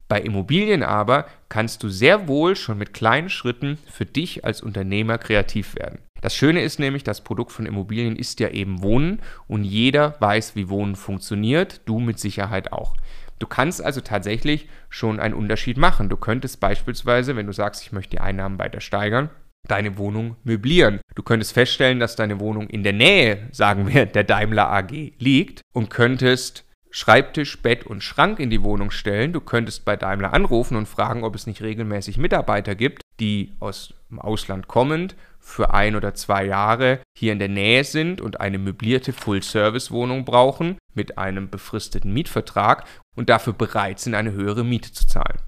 Bei 0.07 0.21
Immobilien 0.21 0.83
aber 0.83 1.25
kannst 1.49 1.81
du 1.81 1.89
sehr 1.89 2.27
wohl 2.27 2.55
schon 2.55 2.77
mit 2.77 2.93
kleinen 2.93 3.29
Schritten 3.29 3.79
für 3.87 4.05
dich 4.05 4.45
als 4.45 4.61
Unternehmer 4.61 5.17
kreativ 5.17 5.75
werden. 5.75 5.99
Das 6.21 6.35
Schöne 6.35 6.61
ist 6.61 6.79
nämlich, 6.79 7.03
das 7.03 7.23
Produkt 7.23 7.51
von 7.51 7.65
Immobilien 7.65 8.15
ist 8.15 8.39
ja 8.39 8.49
eben 8.49 8.83
Wohnen 8.83 9.21
und 9.47 9.63
jeder 9.63 10.15
weiß, 10.19 10.55
wie 10.55 10.69
Wohnen 10.69 10.95
funktioniert, 10.95 11.81
du 11.85 11.99
mit 11.99 12.19
Sicherheit 12.19 12.71
auch. 12.71 12.95
Du 13.39 13.47
kannst 13.47 13.83
also 13.83 13.99
tatsächlich 13.99 14.69
schon 14.89 15.19
einen 15.19 15.33
Unterschied 15.33 15.77
machen. 15.77 16.07
Du 16.07 16.17
könntest 16.17 16.59
beispielsweise, 16.59 17.35
wenn 17.35 17.47
du 17.47 17.51
sagst, 17.51 17.83
ich 17.83 17.91
möchte 17.91 18.11
die 18.11 18.21
Einnahmen 18.21 18.59
weiter 18.59 18.79
steigern, 18.79 19.29
deine 19.67 19.97
Wohnung 19.97 20.35
möblieren. 20.43 20.99
Du 21.15 21.23
könntest 21.23 21.53
feststellen, 21.53 21.99
dass 21.99 22.15
deine 22.15 22.39
Wohnung 22.39 22.67
in 22.67 22.83
der 22.83 22.93
Nähe, 22.93 23.49
sagen 23.51 23.87
wir, 23.87 24.05
der 24.05 24.23
Daimler 24.23 24.71
AG 24.71 25.13
liegt 25.17 25.61
und 25.73 25.89
könntest 25.89 26.65
Schreibtisch, 26.97 27.61
Bett 27.61 27.85
und 27.85 28.05
Schrank 28.05 28.39
in 28.39 28.49
die 28.49 28.63
Wohnung 28.63 28.89
stellen. 28.89 29.33
Du 29.33 29.41
könntest 29.41 29.83
bei 29.83 29.97
Daimler 29.97 30.33
anrufen 30.33 30.77
und 30.77 30.87
fragen, 30.87 31.25
ob 31.25 31.35
es 31.35 31.45
nicht 31.45 31.61
regelmäßig 31.61 32.17
Mitarbeiter 32.17 32.73
gibt, 32.73 33.01
die 33.19 33.51
aus 33.59 33.93
dem 34.09 34.21
Ausland 34.21 34.69
kommend 34.69 35.17
für 35.41 35.73
ein 35.73 35.97
oder 35.97 36.13
zwei 36.13 36.45
Jahre 36.45 37.01
hier 37.17 37.33
in 37.33 37.39
der 37.39 37.49
Nähe 37.49 37.83
sind 37.83 38.21
und 38.21 38.39
eine 38.39 38.59
möblierte 38.59 39.11
Full-Service-Wohnung 39.11 40.23
brauchen 40.23 40.77
mit 40.93 41.17
einem 41.17 41.49
befristeten 41.49 42.13
Mietvertrag 42.13 42.85
und 43.17 43.29
dafür 43.29 43.51
bereit 43.51 43.99
sind, 43.99 44.15
eine 44.15 44.31
höhere 44.31 44.63
Miete 44.63 44.93
zu 44.93 45.05
zahlen. 45.05 45.41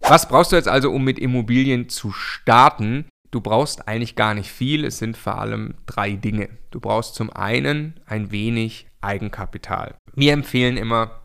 Was 0.00 0.28
brauchst 0.28 0.50
du 0.50 0.56
jetzt 0.56 0.66
also, 0.66 0.90
um 0.90 1.04
mit 1.04 1.20
Immobilien 1.20 1.88
zu 1.88 2.10
starten? 2.10 3.04
Du 3.30 3.40
brauchst 3.40 3.86
eigentlich 3.86 4.16
gar 4.16 4.34
nicht 4.34 4.50
viel, 4.50 4.84
es 4.84 4.98
sind 4.98 5.16
vor 5.16 5.38
allem 5.38 5.74
drei 5.86 6.12
Dinge. 6.12 6.48
Du 6.70 6.80
brauchst 6.80 7.14
zum 7.14 7.30
einen 7.30 8.00
ein 8.06 8.32
wenig 8.32 8.88
Eigenkapital. 9.00 9.94
Wir 10.14 10.32
empfehlen 10.32 10.76
immer 10.76 11.20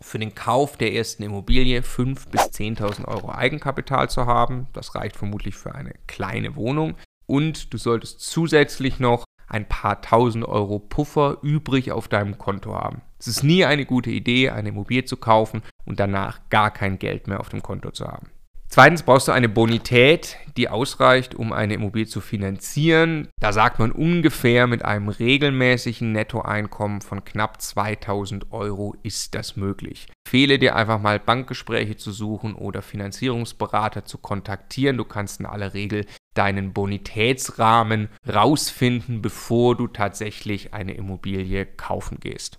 für 0.00 0.18
den 0.18 0.34
Kauf 0.34 0.78
der 0.78 0.94
ersten 0.94 1.22
Immobilie 1.22 1.80
5.000 1.80 2.30
bis 2.30 2.40
10.000 2.42 3.06
Euro 3.06 3.30
Eigenkapital 3.30 4.08
zu 4.08 4.24
haben. 4.24 4.68
Das 4.72 4.94
reicht 4.94 5.16
vermutlich 5.16 5.54
für 5.54 5.74
eine 5.74 5.92
kleine 6.06 6.56
Wohnung. 6.56 6.94
Und 7.26 7.72
du 7.72 7.78
solltest 7.78 8.20
zusätzlich 8.20 8.98
noch 8.98 9.24
ein 9.46 9.68
paar 9.68 10.00
tausend 10.00 10.46
Euro 10.46 10.78
Puffer 10.78 11.38
übrig 11.42 11.92
auf 11.92 12.08
deinem 12.08 12.38
Konto 12.38 12.74
haben. 12.74 13.02
Es 13.18 13.28
ist 13.28 13.42
nie 13.42 13.66
eine 13.66 13.84
gute 13.84 14.10
Idee, 14.10 14.48
eine 14.50 14.70
Immobilie 14.70 15.04
zu 15.04 15.18
kaufen 15.18 15.62
und 15.84 16.00
danach 16.00 16.40
gar 16.48 16.70
kein 16.70 16.98
Geld 16.98 17.26
mehr 17.26 17.40
auf 17.40 17.50
dem 17.50 17.62
Konto 17.62 17.90
zu 17.90 18.06
haben. 18.06 18.30
Zweitens 18.72 19.02
brauchst 19.02 19.26
du 19.26 19.32
eine 19.32 19.48
Bonität, 19.48 20.36
die 20.56 20.68
ausreicht, 20.68 21.34
um 21.34 21.52
eine 21.52 21.74
Immobilie 21.74 22.06
zu 22.06 22.20
finanzieren. 22.20 23.26
Da 23.40 23.52
sagt 23.52 23.80
man 23.80 23.90
ungefähr 23.90 24.68
mit 24.68 24.84
einem 24.84 25.08
regelmäßigen 25.08 26.12
Nettoeinkommen 26.12 27.00
von 27.00 27.24
knapp 27.24 27.60
2000 27.60 28.52
Euro 28.52 28.94
ist 29.02 29.34
das 29.34 29.56
möglich. 29.56 30.06
Fehle 30.24 30.60
dir 30.60 30.76
einfach 30.76 31.00
mal 31.00 31.18
Bankgespräche 31.18 31.96
zu 31.96 32.12
suchen 32.12 32.54
oder 32.54 32.80
Finanzierungsberater 32.80 34.04
zu 34.04 34.18
kontaktieren. 34.18 34.98
Du 34.98 35.04
kannst 35.04 35.40
in 35.40 35.46
aller 35.46 35.74
Regel 35.74 36.06
deinen 36.34 36.72
Bonitätsrahmen 36.72 38.08
rausfinden, 38.32 39.20
bevor 39.20 39.76
du 39.76 39.88
tatsächlich 39.88 40.74
eine 40.74 40.94
Immobilie 40.94 41.66
kaufen 41.66 42.18
gehst. 42.20 42.58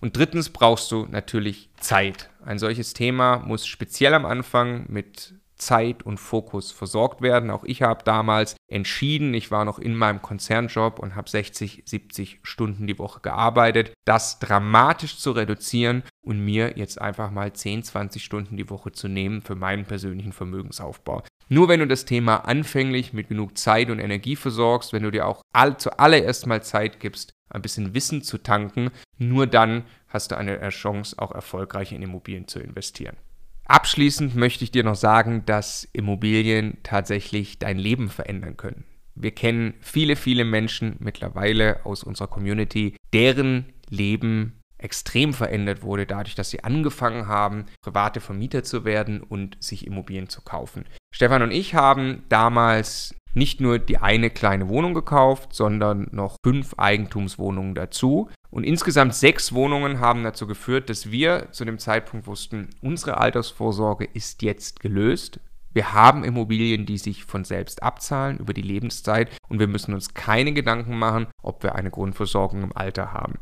Und 0.00 0.16
drittens 0.16 0.50
brauchst 0.50 0.90
du 0.92 1.06
natürlich 1.10 1.70
Zeit. 1.80 2.30
Ein 2.44 2.58
solches 2.58 2.94
Thema 2.94 3.38
muss 3.38 3.66
speziell 3.66 4.14
am 4.14 4.24
Anfang 4.24 4.86
mit 4.88 5.34
Zeit 5.58 6.04
und 6.04 6.18
Fokus 6.18 6.70
versorgt 6.70 7.20
werden. 7.20 7.50
Auch 7.50 7.64
ich 7.64 7.82
habe 7.82 8.04
damals 8.04 8.56
entschieden, 8.68 9.34
ich 9.34 9.50
war 9.50 9.64
noch 9.64 9.78
in 9.78 9.94
meinem 9.94 10.22
Konzernjob 10.22 10.98
und 10.98 11.16
habe 11.16 11.28
60, 11.28 11.82
70 11.84 12.40
Stunden 12.42 12.86
die 12.86 12.98
Woche 12.98 13.20
gearbeitet, 13.20 13.92
das 14.04 14.38
dramatisch 14.38 15.18
zu 15.18 15.32
reduzieren 15.32 16.04
und 16.24 16.44
mir 16.44 16.74
jetzt 16.76 17.00
einfach 17.00 17.30
mal 17.30 17.52
10, 17.52 17.82
20 17.82 18.24
Stunden 18.24 18.56
die 18.56 18.70
Woche 18.70 18.92
zu 18.92 19.08
nehmen 19.08 19.42
für 19.42 19.56
meinen 19.56 19.84
persönlichen 19.84 20.32
Vermögensaufbau. 20.32 21.22
Nur 21.48 21.68
wenn 21.68 21.80
du 21.80 21.86
das 21.86 22.04
Thema 22.04 22.36
anfänglich 22.46 23.12
mit 23.12 23.28
genug 23.28 23.56
Zeit 23.56 23.90
und 23.90 23.98
Energie 23.98 24.36
versorgst, 24.36 24.92
wenn 24.92 25.02
du 25.02 25.10
dir 25.10 25.26
auch 25.26 25.42
all, 25.52 25.78
zuallererst 25.78 26.46
mal 26.46 26.62
Zeit 26.62 27.00
gibst, 27.00 27.32
ein 27.50 27.62
bisschen 27.62 27.94
Wissen 27.94 28.22
zu 28.22 28.38
tanken, 28.38 28.90
nur 29.16 29.46
dann 29.46 29.84
hast 30.08 30.30
du 30.30 30.36
eine 30.36 30.68
Chance, 30.70 31.18
auch 31.18 31.32
erfolgreich 31.32 31.92
in 31.92 32.02
Immobilien 32.02 32.48
zu 32.48 32.60
investieren. 32.60 33.16
Abschließend 33.64 34.34
möchte 34.34 34.64
ich 34.64 34.70
dir 34.70 34.82
noch 34.82 34.94
sagen, 34.94 35.44
dass 35.44 35.86
Immobilien 35.92 36.78
tatsächlich 36.82 37.58
dein 37.58 37.78
Leben 37.78 38.08
verändern 38.08 38.56
können. 38.56 38.84
Wir 39.14 39.32
kennen 39.32 39.74
viele, 39.80 40.16
viele 40.16 40.44
Menschen 40.44 40.96
mittlerweile 41.00 41.84
aus 41.84 42.02
unserer 42.02 42.28
Community, 42.28 42.96
deren 43.12 43.72
Leben 43.90 44.58
extrem 44.78 45.34
verändert 45.34 45.82
wurde, 45.82 46.06
dadurch, 46.06 46.36
dass 46.36 46.50
sie 46.50 46.62
angefangen 46.62 47.26
haben, 47.26 47.66
private 47.82 48.20
Vermieter 48.20 48.62
zu 48.62 48.84
werden 48.84 49.20
und 49.20 49.56
sich 49.62 49.86
Immobilien 49.86 50.28
zu 50.28 50.40
kaufen. 50.42 50.84
Stefan 51.12 51.42
und 51.42 51.50
ich 51.50 51.74
haben 51.74 52.22
damals 52.28 53.14
nicht 53.38 53.60
nur 53.60 53.78
die 53.78 53.98
eine 53.98 54.30
kleine 54.30 54.68
Wohnung 54.68 54.94
gekauft, 54.94 55.54
sondern 55.54 56.08
noch 56.10 56.36
fünf 56.44 56.74
Eigentumswohnungen 56.76 57.74
dazu. 57.74 58.28
Und 58.50 58.64
insgesamt 58.64 59.14
sechs 59.14 59.52
Wohnungen 59.52 60.00
haben 60.00 60.24
dazu 60.24 60.46
geführt, 60.46 60.90
dass 60.90 61.10
wir 61.10 61.48
zu 61.52 61.64
dem 61.64 61.78
Zeitpunkt 61.78 62.26
wussten, 62.26 62.68
unsere 62.82 63.18
Altersvorsorge 63.18 64.04
ist 64.04 64.42
jetzt 64.42 64.80
gelöst. 64.80 65.40
Wir 65.72 65.92
haben 65.92 66.24
Immobilien, 66.24 66.86
die 66.86 66.98
sich 66.98 67.24
von 67.24 67.44
selbst 67.44 67.82
abzahlen 67.82 68.38
über 68.38 68.54
die 68.54 68.62
Lebenszeit 68.62 69.30
und 69.48 69.60
wir 69.60 69.68
müssen 69.68 69.94
uns 69.94 70.14
keine 70.14 70.52
Gedanken 70.52 70.98
machen, 70.98 71.28
ob 71.42 71.62
wir 71.62 71.74
eine 71.74 71.90
Grundversorgung 71.90 72.62
im 72.62 72.76
Alter 72.76 73.12
haben. 73.12 73.34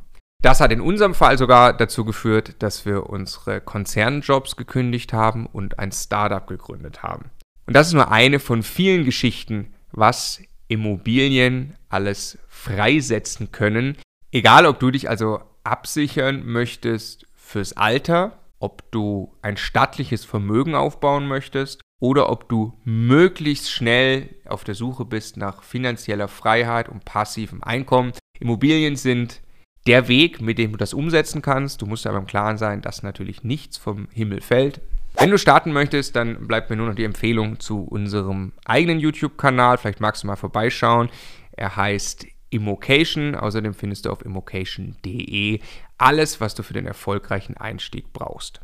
Das 0.43 0.61
hat 0.61 0.71
in 0.71 0.81
unserem 0.81 1.15
Fall 1.15 1.39
sogar 1.39 1.73
dazu 1.73 2.05
geführt, 2.05 2.57
dass 2.59 2.85
wir 2.85 3.09
unsere 3.09 3.61
Konzernjobs 3.61 4.57
gekündigt 4.57 5.13
haben 5.13 5.47
und 5.47 5.79
ein 5.79 5.93
Startup 5.93 6.47
gegründet 6.47 7.03
haben. 7.03 7.31
Und 7.67 7.75
das 7.75 7.89
ist 7.89 7.95
nur 7.95 8.13
eine 8.13 8.39
von 8.39 8.63
vielen 8.63 9.05
Geschichten, 9.05 9.73
was 9.93 10.43
Immobilien 10.69 11.77
alles 11.89 12.39
freisetzen 12.49 13.53
können. 13.53 13.97
Egal, 14.33 14.67
ob 14.67 14.81
du 14.81 14.91
dich 14.91 15.09
also 15.09 15.41
absichern 15.65 16.45
möchtest 16.45 17.27
fürs 17.35 17.75
Alter, 17.75 18.39
ob 18.59 18.91
du 18.91 19.33
ein 19.43 19.57
stattliches 19.57 20.25
Vermögen 20.25 20.75
aufbauen 20.75 21.27
möchtest 21.27 21.81
oder 22.01 22.31
ob 22.31 22.49
du 22.49 22.79
möglichst 22.85 23.71
schnell 23.71 24.35
auf 24.47 24.65
der 24.65 24.75
Suche 24.75 25.05
bist 25.05 25.37
nach 25.37 25.63
finanzieller 25.63 26.29
Freiheit 26.29 26.89
und 26.89 27.05
passivem 27.05 27.63
Einkommen. 27.63 28.13
Immobilien 28.39 28.97
sind 28.97 29.41
der 29.87 30.09
Weg, 30.09 30.41
mit 30.41 30.59
dem 30.59 30.73
du 30.73 30.79
das 30.79 30.95
umsetzen 30.95 31.43
kannst. 31.43 31.81
Du 31.81 31.87
musst 31.87 32.07
aber 32.07 32.19
im 32.19 32.27
Klaren 32.27 32.59
sein, 32.59 32.83
dass 32.83 33.03
natürlich 33.03 33.45
nichts 33.45 33.79
vom 33.79 34.09
Himmel 34.13 34.41
fällt. 34.41 34.81
Wenn 35.19 35.31
du 35.31 35.39
starten 35.39 35.73
möchtest, 35.73 36.15
dann 36.15 36.47
bleibt 36.47 36.69
mir 36.69 36.77
nur 36.77 36.89
noch 36.89 36.95
die 36.95 37.05
Empfehlung 37.05 37.59
zu 37.59 37.85
unserem 37.85 38.53
eigenen 38.65 39.01
YouTube-Kanal. 39.01 39.79
Vielleicht 39.79 40.01
magst 40.01 40.23
du 40.23 40.27
mal 40.27 40.37
vorbeischauen. 40.37 41.09
Er 41.53 41.75
heißt 41.77 42.27
Immocation. 42.51 43.35
Außerdem 43.35 43.75
findest 43.75 44.05
du 44.05 44.11
auf 44.11 44.25
immocation.de 44.25 45.61
alles, 45.99 46.41
was 46.41 46.55
du 46.55 46.63
für 46.63 46.75
den 46.75 46.87
erfolgreichen 46.87 47.57
Einstieg 47.57 48.13
brauchst. 48.13 48.61